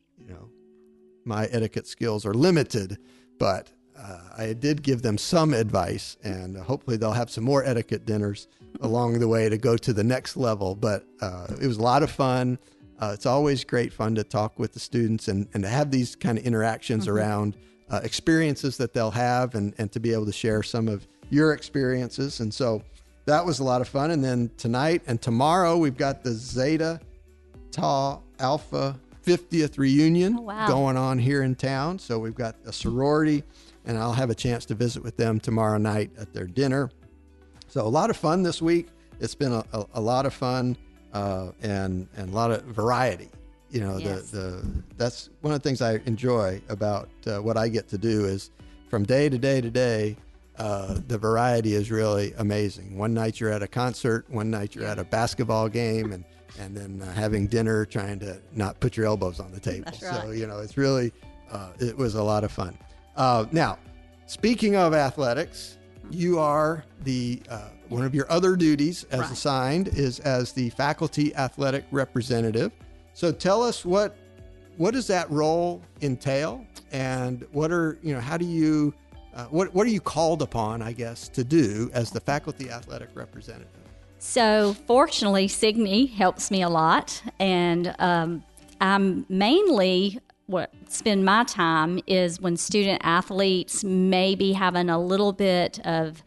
[1.25, 2.99] my etiquette skills are limited,
[3.39, 8.07] but uh, I did give them some advice, and hopefully they'll have some more etiquette
[8.07, 8.49] dinners
[8.81, 10.75] along the way to go to the next level.
[10.75, 12.59] But uh, it was a lot of fun.
[12.99, 16.15] Uh, it's always great fun to talk with the students and, and to have these
[16.15, 17.57] kind of interactions around
[17.91, 21.53] uh, experiences that they'll have and, and to be able to share some of your
[21.53, 22.41] experiences.
[22.41, 22.83] And so
[23.25, 24.11] that was a lot of fun.
[24.11, 27.01] And then tonight and tomorrow, we've got the Zeta
[27.71, 28.99] Tau Alpha
[29.37, 30.67] 50th reunion Oh, wow.
[30.67, 31.99] going on here in town.
[31.99, 33.45] So we've got a sorority,
[33.85, 36.91] and I'll have a chance to visit with them tomorrow night at their dinner.
[37.69, 38.89] So a lot of fun this week.
[39.21, 40.77] It's been a, a, a lot of fun
[41.13, 43.29] uh, and and a lot of variety.
[43.71, 44.31] You know, Yes.
[44.31, 47.99] the the that's one of the things I enjoy about uh, what I get to
[47.99, 48.51] do is
[48.89, 50.17] from day to day to day.
[50.59, 52.99] Uh, the variety is really amazing.
[52.99, 56.25] One night you're at a concert, one night you're at a basketball game, and
[56.59, 59.85] and then uh, having dinner, trying to not put your elbows on the table.
[59.85, 61.13] That's So you know, it's really
[61.51, 62.77] uh, it was a lot of fun.
[63.17, 63.79] Uh, now,
[64.27, 65.79] speaking of athletics,
[66.11, 69.31] you are the uh, one of your other duties as Right.
[69.33, 72.73] assigned is as the faculty athletic representative.
[73.15, 74.17] So tell us what
[74.77, 78.95] what does that role entail, and what are you know how do you
[79.35, 83.11] uh, what what are you called upon, I guess, to do as the faculty athletic
[83.15, 83.69] representative?
[84.23, 88.45] So, fortunately, Signe helps me a lot, and um,
[88.79, 95.33] I'm mainly what spend my time is when student athletes may be having a little
[95.33, 96.23] bit of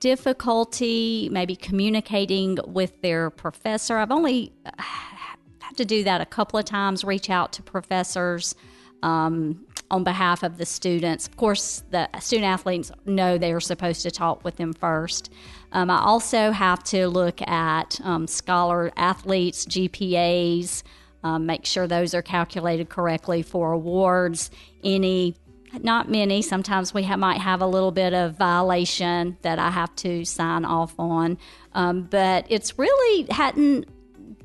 [0.00, 3.98] difficulty, maybe communicating with their professor.
[3.98, 8.54] I've only uh, had to do that a couple of times, reach out to professors
[9.02, 11.28] um, on behalf of the students.
[11.28, 15.30] Of course, the student athletes know they are supposed to talk with them first.
[15.76, 20.82] Um, I also have to look at um, scholar athletes' GPAs,
[21.22, 24.50] um, make sure those are calculated correctly for awards.
[24.82, 25.36] Any,
[25.82, 29.94] not many, sometimes we ha- might have a little bit of violation that I have
[29.96, 31.36] to sign off on.
[31.74, 33.86] Um, but it's really hadn't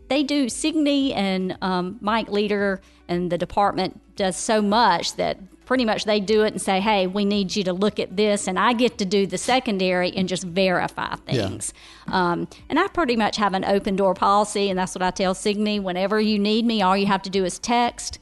[0.10, 5.38] they do Signe and um, Mike Leader and the department does so much that
[5.71, 8.45] pretty much they do it and say, "Hey, we need you to look at this,"
[8.45, 11.73] and I get to do the secondary and just verify things.
[12.07, 15.34] Um, and I pretty much have an open door policy, and that's what I tell
[15.34, 15.81] Signe.
[15.81, 18.19] Whenever you need me, all you have to do is text,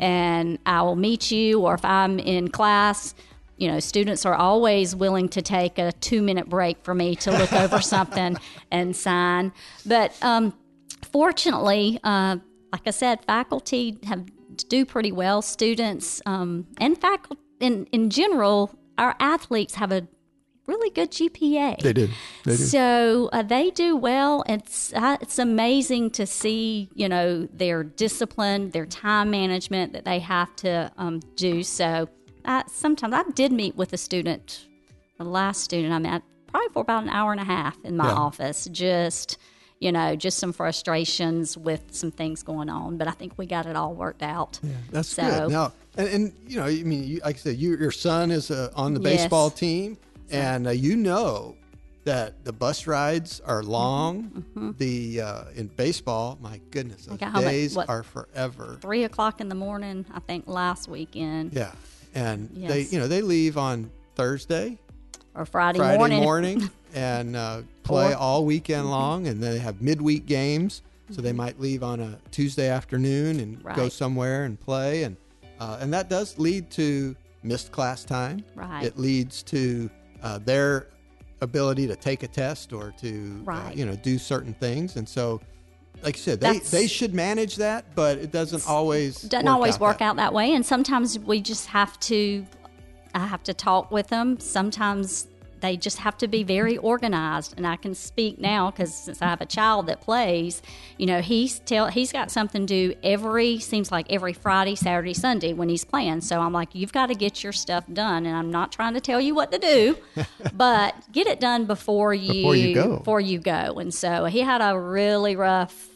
[0.00, 1.60] and I will meet you.
[1.60, 3.14] Or if I'm in class.
[3.58, 7.30] You know, students are always willing to take a two minute break for me to
[7.30, 8.38] look over something
[8.70, 9.52] and sign.
[9.84, 10.54] But um,
[11.10, 12.36] fortunately, uh,
[12.72, 14.26] like I said, faculty have
[14.64, 15.42] do pretty well.
[15.42, 20.06] Students um, and faculty in in general, our athletes have a
[20.66, 21.78] really good GPA.
[21.80, 22.08] They do.
[22.44, 22.64] They do.
[22.64, 24.42] So uh, they do well.
[24.48, 30.18] It's uh, it's amazing to see you know their discipline, their time management that they
[30.18, 31.62] have to um, do.
[31.62, 32.08] So
[32.44, 34.66] uh, sometimes I did meet with a student,
[35.18, 38.08] the last student I met, probably for about an hour and a half in my
[38.08, 38.14] Yeah.
[38.14, 39.38] office, just
[39.78, 42.96] you know just some frustrations with some things going on.
[42.96, 44.58] But I think we got it all worked out.
[44.62, 45.52] Yeah, That's So- good.
[45.52, 48.50] Now, and, and you know, I mean, you, like I said, you, your son is
[48.50, 49.22] uh, on the Yes.
[49.22, 49.96] baseball team,
[50.30, 51.56] and uh, you know
[52.04, 53.70] that the bus rides are Mm-hmm.
[53.70, 54.74] long.
[54.78, 58.78] The uh, in baseball, my goodness, those home at, days what, are forever.
[58.80, 61.72] Three o'clock in the morning, I think last weekend Yeah,
[62.14, 64.78] and they, you know, they leave on Thursday,
[65.36, 66.22] or Friday, Friday morning.
[66.22, 68.16] morning, and uh, play Four.
[68.16, 70.82] all weekend long, and then they have midweek games.
[71.10, 75.16] So they might leave on a Tuesday afternoon and go somewhere and play, and
[75.60, 78.42] uh, and that does lead to missed class time.
[78.56, 78.84] Right.
[78.84, 79.88] It leads to
[80.22, 80.88] uh, their
[81.42, 83.76] ability to take a test or to uh, Right.
[83.76, 85.40] you know do certain things, and so.
[86.02, 89.54] Like you said, they, That's- they should manage that, but it doesn't always doesn't work
[89.54, 92.44] always out work that- out that way and sometimes we just have to
[93.16, 95.26] i have to talk with them sometimes
[95.60, 99.26] they just have to be very organized and i can speak now because since i
[99.26, 100.60] have a child that plays
[100.98, 105.14] you know he's tell he's got something to do every seems like every friday saturday
[105.14, 108.36] sunday when he's playing so i'm like you've got to get your stuff done and
[108.36, 109.96] i'm not trying to tell you what to do
[110.52, 112.98] but get it done before you Before you go.
[112.98, 115.88] before you go and so he had a really rough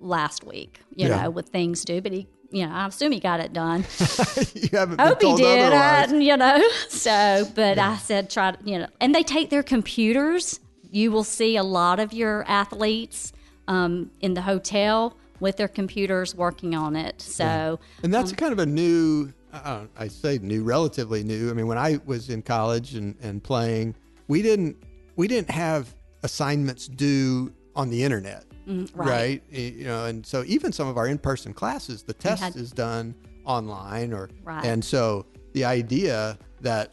[0.00, 1.22] last week you Yeah.
[1.22, 3.84] know with things due but he you know i assume he got it done.
[4.54, 5.72] You haven't been hope he did.
[5.72, 9.62] I, you know so but i said try to you know and they take their
[9.62, 10.60] computers.
[10.90, 13.32] You will see a lot of your athletes
[13.68, 18.52] um, in the hotel with their computers working on it so And that's Um, kind
[18.52, 21.50] of a new, uh, I say new, relatively new.
[21.50, 23.94] I mean, when I was in college and, and playing,
[24.28, 24.76] we didn't
[25.16, 29.42] we didn't have assignments due on the internet, Mm, right.
[29.52, 32.56] Y- You know, and so even some of our in person classes, the test had-
[32.56, 33.14] is done
[33.44, 34.64] online, or Right.
[34.64, 36.92] and so the idea that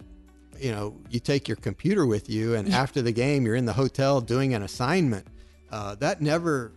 [0.60, 3.74] you know, you take your computer with you, and after the game, you're in the
[3.74, 5.26] hotel doing an assignment.
[5.72, 6.72] Uh, that never,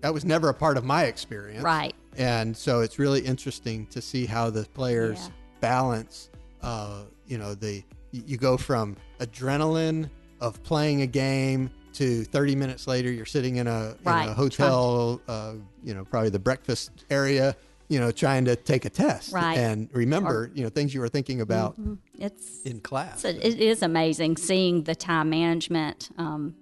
[0.00, 1.62] that was never a part of my experience.
[1.64, 1.92] Right.
[2.16, 5.28] And so it's really interesting to see how the players Yeah.
[5.60, 6.30] balance.
[6.62, 7.82] Uh, you know, the
[8.12, 10.08] you go from adrenaline
[10.40, 15.20] of playing a game to 30 minutes later you're sitting in a, in a hotel,
[15.26, 17.56] uh, you know, probably the breakfast area,
[17.88, 19.58] you know, trying to take a test Right.
[19.58, 21.76] and remember, you know, things you were thinking about
[22.18, 23.22] It's in class.
[23.22, 26.10] So it is amazing seeing the time management.
[26.18, 26.54] Um,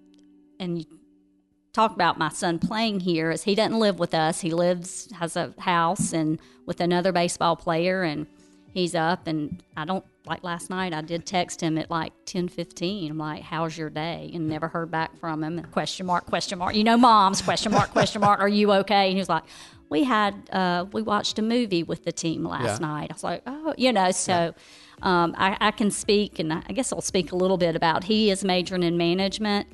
[0.58, 0.84] and you
[1.74, 4.40] talk about my son playing here is he doesn't live with us.
[4.40, 8.26] He lives has a house and with another baseball player and
[8.76, 12.46] he's up and I don't like last night I did text him at like ten
[12.48, 13.10] fifteen.
[13.10, 14.30] I'm like, How's your day?
[14.34, 15.62] And never heard back from him.
[15.72, 16.74] Question mark, question mark.
[16.74, 19.06] You know moms, question mark, question mark, are you okay?
[19.06, 19.44] And he was like,
[19.88, 22.86] We had uh, we watched a movie with the team last Yeah.
[22.86, 23.10] night.
[23.10, 24.52] I was like, Oh, you know, so
[25.02, 28.04] um, I, I can speak, and I guess I'll speak a little bit about.
[28.04, 29.68] He is majoring in management,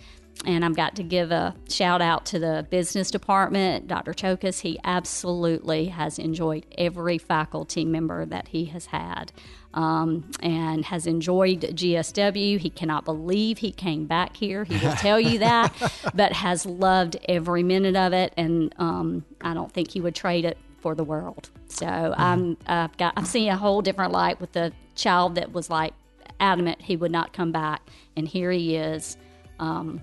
[0.45, 4.13] and I've got to give a shout out to the business department, Dr.
[4.13, 4.61] Cheokas.
[4.61, 9.33] He absolutely has enjoyed every faculty member that he has had.
[9.75, 12.59] Um, and has enjoyed GSW.
[12.59, 14.65] He cannot believe he came back here.
[14.65, 15.73] He will tell you that,
[16.15, 18.35] but has loved every minute of it.
[18.37, 21.49] And um, I don't think he would trade it for the world.
[21.69, 25.71] So I'm I've got I've seen a whole different light with the child that was
[25.71, 25.95] like
[26.39, 27.81] adamant he would not come back,
[28.17, 29.17] and here he is,
[29.59, 30.03] um,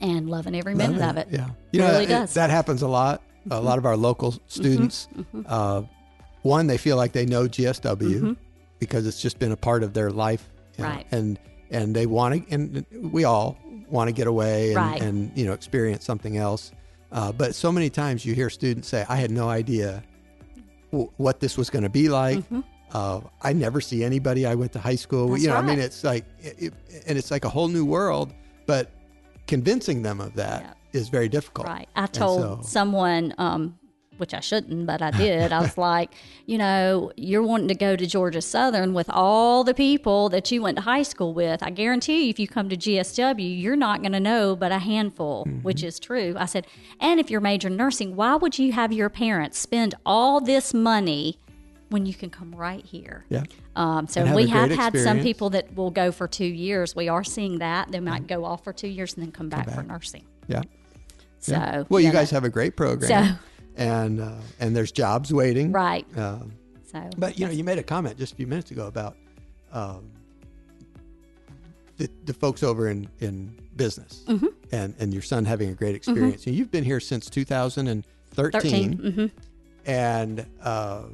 [0.00, 1.28] and loving every minute of it.
[1.30, 2.34] Yeah, you know really it- does.
[2.34, 3.22] that happens a lot.
[3.50, 5.08] A lot of our local students,
[5.46, 5.82] uh,
[6.42, 8.36] one, they feel like they know GSW
[8.78, 11.06] because it's just been a part of their life, you know, Right.
[11.10, 11.38] and
[11.70, 13.56] and they want to, and we all
[13.88, 15.00] want to get away and, Right.
[15.02, 16.72] and you know experience something else.
[17.12, 20.02] Uh, but so many times you hear students say, "I had no idea
[20.92, 22.44] w- what this was going to be like."
[22.92, 25.28] Uh, I never see anybody I went to high school.
[25.28, 25.40] with.
[25.42, 25.46] Mm-hmm.
[25.50, 26.74] That's you know, I mean, it's like, it, it-
[27.06, 28.32] and it's like a whole new world.
[28.66, 28.90] But
[29.46, 31.10] convincing them of that is Yeah.
[31.12, 31.66] very difficult.
[31.66, 31.88] Right.
[31.96, 33.76] I told so- someone, um,
[34.18, 35.50] which I shouldn't, but I did.
[35.50, 36.12] I was like,
[36.44, 40.60] you know, you're wanting to go to Georgia Southern with all the people that you
[40.60, 41.62] went to high school with.
[41.62, 44.78] I guarantee you, if you come to GSW, you're not going to know but a
[44.78, 45.60] handful, Mm-hmm.
[45.62, 46.34] which is true.
[46.36, 46.66] I said,
[47.00, 50.74] and if you're major in nursing, why would you have your parents spend all this
[50.74, 51.38] money
[51.90, 53.24] when you can come right here?
[53.28, 53.44] Yeah.
[53.76, 56.96] Um, so have we have had some people that will go for two years.
[56.96, 59.68] We are seeing that they might go off for two years and then come back,
[59.68, 59.86] for back.
[59.86, 60.24] nursing.
[60.48, 60.62] Yeah.
[61.40, 61.84] So Yeah.
[61.88, 63.38] well, you know, guys have a great program, So-
[63.76, 65.72] and uh, and there's jobs waiting.
[65.72, 66.06] right.
[66.16, 66.52] Um,
[66.90, 69.16] So, but you know, you made a comment just a few minutes ago about
[69.72, 70.10] um,
[71.96, 74.46] the, the folks over in in business, Mm-hmm.
[74.72, 76.46] and and your son having a great experience.
[76.46, 78.04] And you've been here since 2013,
[78.52, 78.92] 13.
[79.12, 79.26] hmm
[79.86, 81.04] and uh,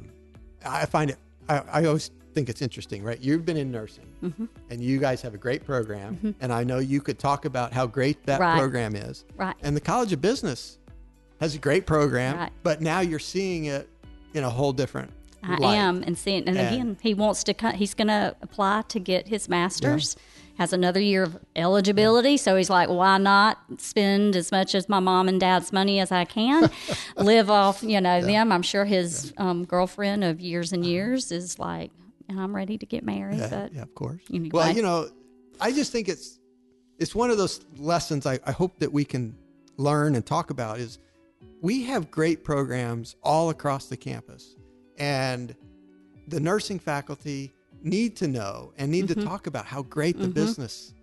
[0.65, 1.17] I find it.
[1.49, 3.19] I, I always think it's interesting, right?
[3.19, 4.45] You've been in nursing, Mm-hmm.
[4.69, 7.85] and you guys have a great program, and I know you could talk about how
[7.87, 8.57] great that Right.
[8.57, 9.25] program is.
[9.35, 9.55] Right.
[9.61, 10.77] And the College of Business
[11.39, 12.51] has a great program, Right.
[12.63, 13.87] but now you're seeing it
[14.33, 15.11] in a whole different.
[15.43, 15.75] I light.
[15.75, 17.53] am, and seeing, and, And- again, he wants to.
[17.53, 20.15] cut He's going to apply to get his master's.
[20.57, 24.99] Has another year of eligibility, so he's like, "Why not spend as much as my
[24.99, 26.71] mom and dad's money as I can,
[27.15, 31.59] live off, you know, them?" I'm sure his um, girlfriend of years and years is
[31.59, 31.91] like,
[32.29, 34.23] I'm ready to get married." Yeah, but yeah, of course.
[34.33, 34.49] Anyway.
[34.51, 35.09] Well, you know,
[35.61, 36.39] I just think it's
[36.97, 39.35] it's one of those lessons I, I hope that we can
[39.77, 40.97] learn and talk about is
[41.61, 44.55] we have great programs all across the campus,
[44.97, 45.55] and
[46.27, 47.53] the nursing faculty
[47.83, 49.21] need to know and need Mm-hmm.
[49.21, 50.93] to talk about how great the business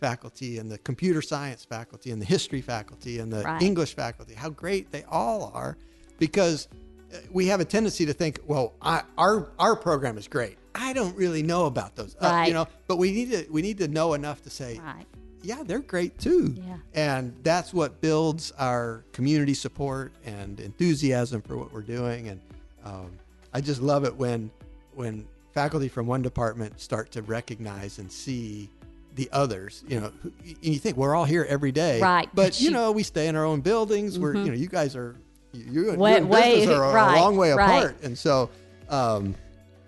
[0.00, 3.62] faculty and the computer science faculty and the history faculty and the Right.
[3.62, 5.76] English faculty, how great they all are,
[6.18, 6.68] because
[7.12, 10.56] uh, we have a tendency to think, well, I, our our program is great.
[10.74, 13.78] I don't really know about those, uh, you know, but we need to we need
[13.78, 15.06] to know enough to say, right,
[15.42, 16.54] yeah, they're great too.
[16.56, 16.78] Yeah.
[16.94, 22.28] And that's what builds our community support and enthusiasm for what we're doing.
[22.28, 22.40] And
[22.84, 23.10] um,
[23.52, 24.50] I just love it when
[24.94, 28.68] when faculty from one department start to recognize and see
[29.14, 29.84] the others.
[29.88, 30.12] You know,
[30.44, 32.28] and you think we're all here every day, Right.
[32.34, 34.18] But But you you- know, we stay in our own buildings.
[34.18, 35.14] We're you know, you guys are
[35.52, 37.78] you, and- Way- you and way- business are a- right, a long way right.
[37.78, 37.96] apart.
[38.02, 38.50] And so,
[38.90, 39.36] um,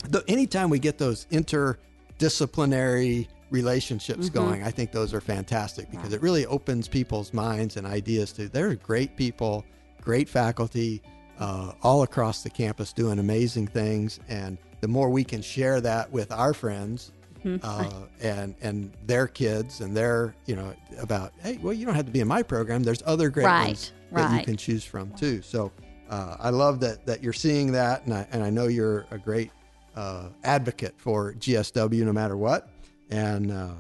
[0.09, 4.35] the, anytime we get those interdisciplinary relationships Mm-hmm.
[4.39, 8.49] going, I think those are fantastic because it really opens people's minds and ideas to.
[8.49, 9.65] There are great people,
[10.03, 11.03] great faculty,
[11.41, 16.11] uh, all across the campus doing amazing things, and the more we can share that
[16.11, 17.13] with our friends.
[17.45, 17.65] Mm-hmm.
[17.65, 22.07] Uh, and and their kids and their you know about hey well you don't have
[22.07, 25.13] to be in my program there's other great Right, ones that you can choose from
[25.13, 25.71] too so
[26.09, 29.19] uh, I love that that you're seeing that, and I and I know you're a
[29.19, 29.51] great
[29.95, 32.69] uh, advocate for GSW no matter what.
[33.11, 33.75] and uh,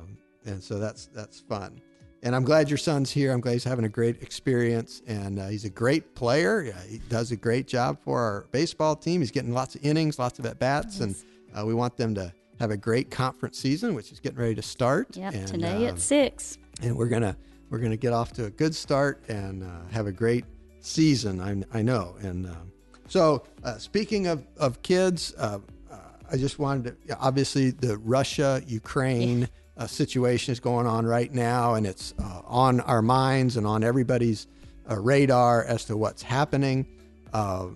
[0.45, 1.81] and so that's that's fun.
[2.27, 3.33] And I'm glad your son's here.
[3.33, 6.75] I'm glad he's having a great experience, and uh, he's a great player.
[6.89, 9.21] He does a great job for our baseball team.
[9.21, 11.15] He's getting lots of innings, lots of at bats, and
[11.57, 14.63] uh, we want them to have a great conference season, which is getting ready to
[14.63, 15.17] start.
[15.17, 16.59] Yep, and, today um, at six.
[16.83, 17.37] and we're gonna
[17.71, 20.47] we're gonna get off to a good start and uh, have a great
[20.81, 21.41] season.
[21.41, 22.17] I, I know.
[22.23, 22.73] And um,
[23.07, 25.99] so, uh, speaking of of kids, uh, uh,
[26.29, 31.75] I just wanted to obviously the Russia Ukraine uh, situation is going on right now,
[31.75, 34.47] and it's uh, on our minds and on everybody's
[34.91, 36.87] uh, radar as to what's happening.
[37.33, 37.67] Uh,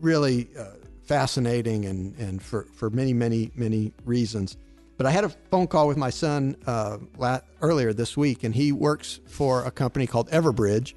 [0.00, 0.64] really uh,
[1.04, 4.56] fascinating and, and for, for many, many, many reasons.
[4.96, 8.54] But I had a phone call with my son uh, la- earlier this week, and
[8.54, 10.94] he works for a company called Everbridge.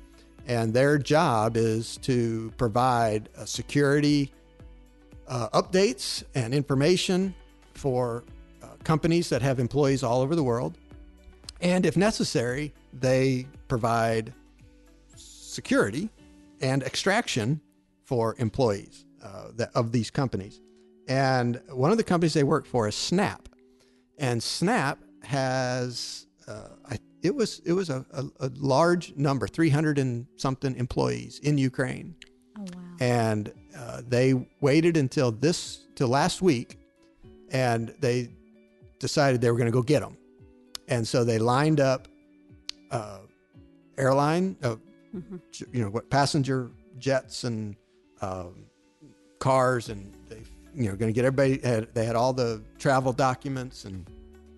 [0.47, 4.31] And their job is to provide security
[5.27, 7.33] updates and information
[7.73, 8.23] for
[8.85, 10.77] companies that have employees all over the world.
[11.61, 14.33] And if necessary, they provide
[15.15, 16.09] security
[16.61, 17.59] and extraction
[18.03, 20.61] for employees uh, that, of these companies.
[21.07, 23.47] And one of the companies they work for is Snap,
[24.17, 29.69] and Snap has uh, I, it was it was a, a, a large number, three
[29.69, 32.15] hundred and something employees in Ukraine,
[32.57, 32.81] Oh wow.
[32.99, 36.79] and uh, they waited until this till last week,
[37.51, 38.29] and they
[39.05, 40.17] decided they were going to go get them,
[40.87, 42.07] and so they lined up
[42.91, 43.19] uh,
[43.97, 44.75] airline, uh,
[45.51, 47.75] j- you know, what passenger jets and
[48.21, 48.65] um,
[49.39, 50.41] cars, and they
[50.73, 51.59] you know going to get everybody.
[51.59, 54.09] Had, they had all the travel documents, and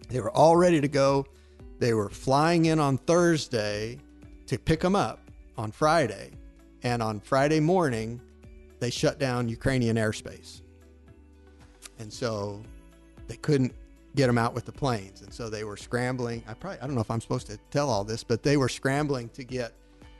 [0.10, 1.26] they were all ready to go.
[1.80, 4.00] They were flying in on Thursday
[4.48, 5.20] to pick them up
[5.58, 6.32] on Friday,
[6.84, 8.22] and on Friday morning,
[8.80, 10.62] they shut down Ukrainian airspace,
[12.00, 12.64] and so
[13.28, 13.74] they couldn't
[14.18, 16.44] get them out with the planes, and so they were scrambling.
[16.48, 18.68] I probably I don't know if I'm supposed to tell all this, but they were
[18.68, 19.74] scrambling to get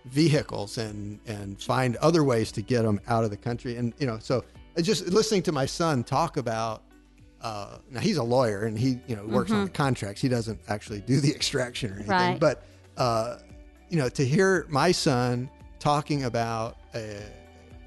[0.06, 4.08] vehicles and and find other ways to get them out of the country, and you
[4.08, 4.46] know so
[4.82, 6.84] just listening to my son talk about.
[7.40, 10.20] Uh, now he's a lawyer and he, you know, works on the contracts.
[10.20, 12.10] He doesn't actually do the extraction or anything.
[12.10, 12.40] Right.
[12.40, 12.64] But
[12.98, 13.38] uh,
[13.90, 17.22] you know, to hear my son talking about a,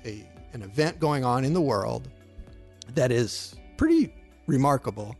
[0.05, 2.09] a an event going on in the world
[2.95, 4.15] that is pretty
[4.47, 5.17] remarkable,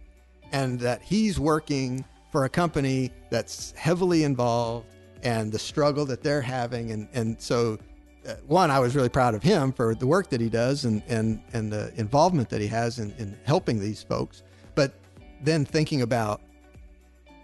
[0.53, 4.87] and that he's working for a company that's heavily involved
[5.23, 7.79] and the struggle that they're having, and and so.
[8.29, 11.03] Uh, one, I was really proud of him for the work that he does and,
[11.09, 14.43] and, and the involvement that he has in, in helping these folks.
[14.75, 14.93] But
[15.41, 16.43] then thinking about,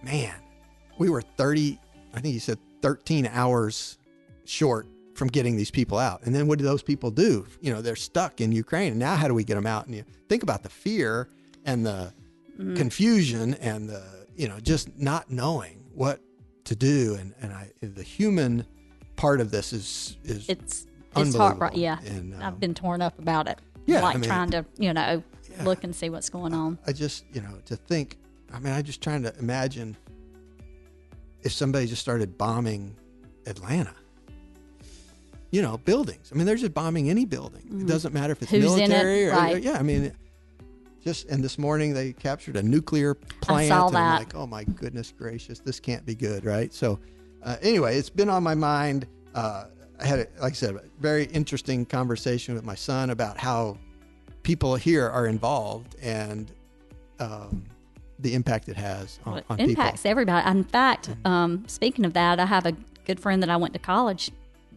[0.03, 0.35] man,
[0.99, 1.81] we were 30,
[2.13, 3.97] I think he said 13 hours
[4.45, 6.23] short from getting these people out.
[6.25, 7.47] And then what do those people do?
[7.61, 8.93] You know, they're stuck in Ukraine.
[8.93, 9.87] And now how do we get them out?
[9.87, 11.29] And you think about the fear
[11.65, 12.13] and the
[12.57, 14.03] confusion and the,
[14.37, 16.21] you know, just not knowing what
[16.65, 17.17] to do.
[17.19, 18.67] And, and I, the human
[19.17, 20.87] part of this is, is It's
[21.17, 21.81] it's heartbreaking.
[21.81, 23.59] Yeah, And, um, I've been torn up about it.
[23.87, 25.65] Yeah, like I mean- trying to you know Yeah.
[25.65, 26.79] look and see what's going on.
[26.87, 28.19] I just, you know, to think,
[28.53, 29.97] I mean, I'm just trying to imagine
[31.43, 32.95] if somebody just started bombing
[33.47, 33.95] Atlanta.
[35.53, 36.31] You know, buildings.
[36.33, 37.63] I mean, they're just bombing any building.
[37.81, 38.61] It doesn't matter if it's Mm.
[38.63, 39.63] Who's in it, military or right.
[39.63, 39.79] yeah.
[39.79, 40.13] I mean,
[41.07, 43.69] just and this morning they captured a nuclear plant.
[43.69, 44.19] saw and I'm that.
[44.19, 46.75] like, oh my goodness gracious, this can't be good, right?
[46.75, 46.99] So,
[47.45, 49.07] uh, anyway, it's been on my mind.
[49.33, 49.67] Uh,
[50.01, 53.79] I had, a, like I said, a very interesting conversation with my son about how
[54.43, 56.51] people here are involved and
[57.21, 57.63] um,
[58.19, 60.11] the impact it has on, Well, it on impacts people.
[60.11, 60.51] everybody.
[60.51, 62.73] In fact, um, speaking of that, I have a
[63.05, 64.33] good friend that I went to college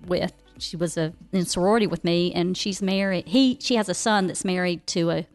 [0.05, 0.32] with.
[0.59, 3.27] She was a, in sorority with me, and she's married.
[3.27, 5.25] He she has a son that's married to a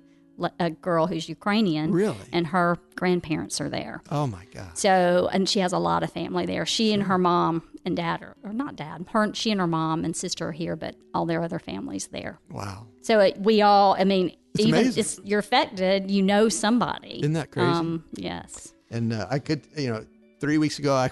[0.59, 1.93] a girl who's Ukrainian.
[1.93, 2.17] Really?
[2.33, 4.03] and her grandparents are there.
[4.11, 4.77] Oh my God.
[4.77, 6.67] So, and she has a lot of family there.
[6.67, 10.05] She and her mom and dad are, or not dad, her, she and her mom
[10.05, 12.39] and sister are here, but all their other families there.
[12.51, 12.87] Wow.
[13.03, 15.01] So it, we all, I mean, It's even amazing.
[15.01, 17.21] it's, you're affected, you know somebody.
[17.21, 17.69] Isn't that crazy?
[17.69, 18.75] Um, yes.
[18.91, 20.05] And uh, I could, you know,
[20.41, 21.11] three weeks ago, I,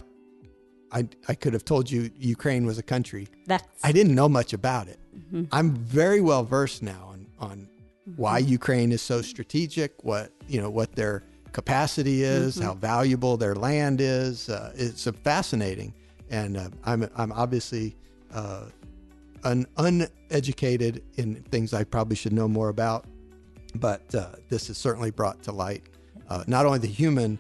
[0.93, 3.29] I, I could have told you Ukraine was a country.
[3.47, 4.99] That's I didn't know much about it.
[5.17, 5.45] Mm-hmm.
[5.53, 7.69] I'm very well versed now on, on
[8.17, 12.65] why Ukraine is so strategic, what you know, what their capacity is, Mm-hmm.
[12.65, 14.49] how valuable their land is.
[14.49, 15.93] Uh, it's uh, fascinating,
[16.31, 17.97] and uh, I'm I'm obviously
[18.35, 18.65] uh,
[19.45, 23.07] un, uneducated in things I probably should know more about,
[23.77, 25.83] but uh, this has certainly brought to light
[26.29, 27.39] uh, not only the human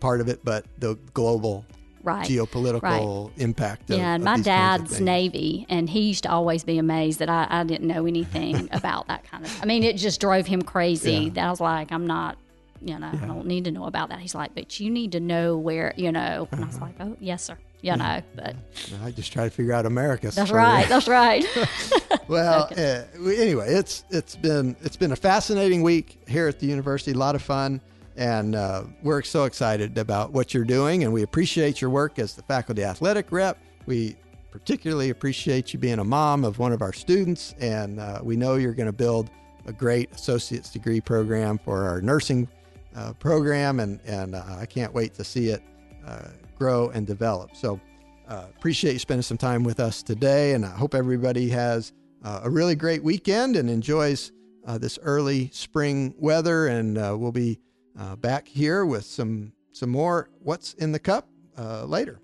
[0.00, 1.64] part of it, but the global
[2.04, 2.26] right.
[2.26, 3.90] geopolitical impact.
[3.90, 5.00] Of, yeah, and my these kinds of dad's.
[5.00, 9.08] Navy, and he used to always be amazed that I, I didn't know anything about
[9.08, 9.62] that kind of.
[9.62, 11.12] I mean, it just drove him crazy.
[11.12, 11.30] Yeah.
[11.30, 12.38] That I was like, I'm not,
[12.80, 14.20] you know, I don't need to know about that.
[14.20, 16.48] He's like, but you need to know where, you know.
[16.52, 17.56] And I was like, oh, yes, sir.
[17.82, 18.56] You know, but
[19.02, 20.30] I just try to figure out America.
[20.30, 20.88] that's right.
[20.88, 21.44] That's right.
[22.28, 27.12] Well, uh, anyway, it's it's been it's been a fascinating week here at the university.
[27.12, 27.82] A lot of fun,
[28.16, 32.34] and uh, we're so excited about what you're doing, and we appreciate your work as
[32.34, 33.58] the faculty athletic rep.
[33.86, 34.16] We
[34.50, 38.54] particularly appreciate you being a mom of one of our students, and uh, we know
[38.54, 39.30] you're going to build
[39.66, 42.48] a great associate's degree program for our nursing
[42.94, 45.62] uh, program, and and uh, I can't wait to see it
[46.06, 47.56] uh, grow and develop.
[47.56, 47.80] So.
[48.26, 51.92] Uh, appreciate you spending some time with us today, and I hope everybody has
[52.22, 54.32] a really great weekend and enjoys
[54.78, 56.68] this early spring weather.
[56.68, 57.60] And we'll be
[57.98, 61.28] uh, back here with some some more what's in the cup
[61.58, 62.20] uh, later.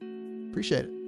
[0.51, 1.00] Appreciate it.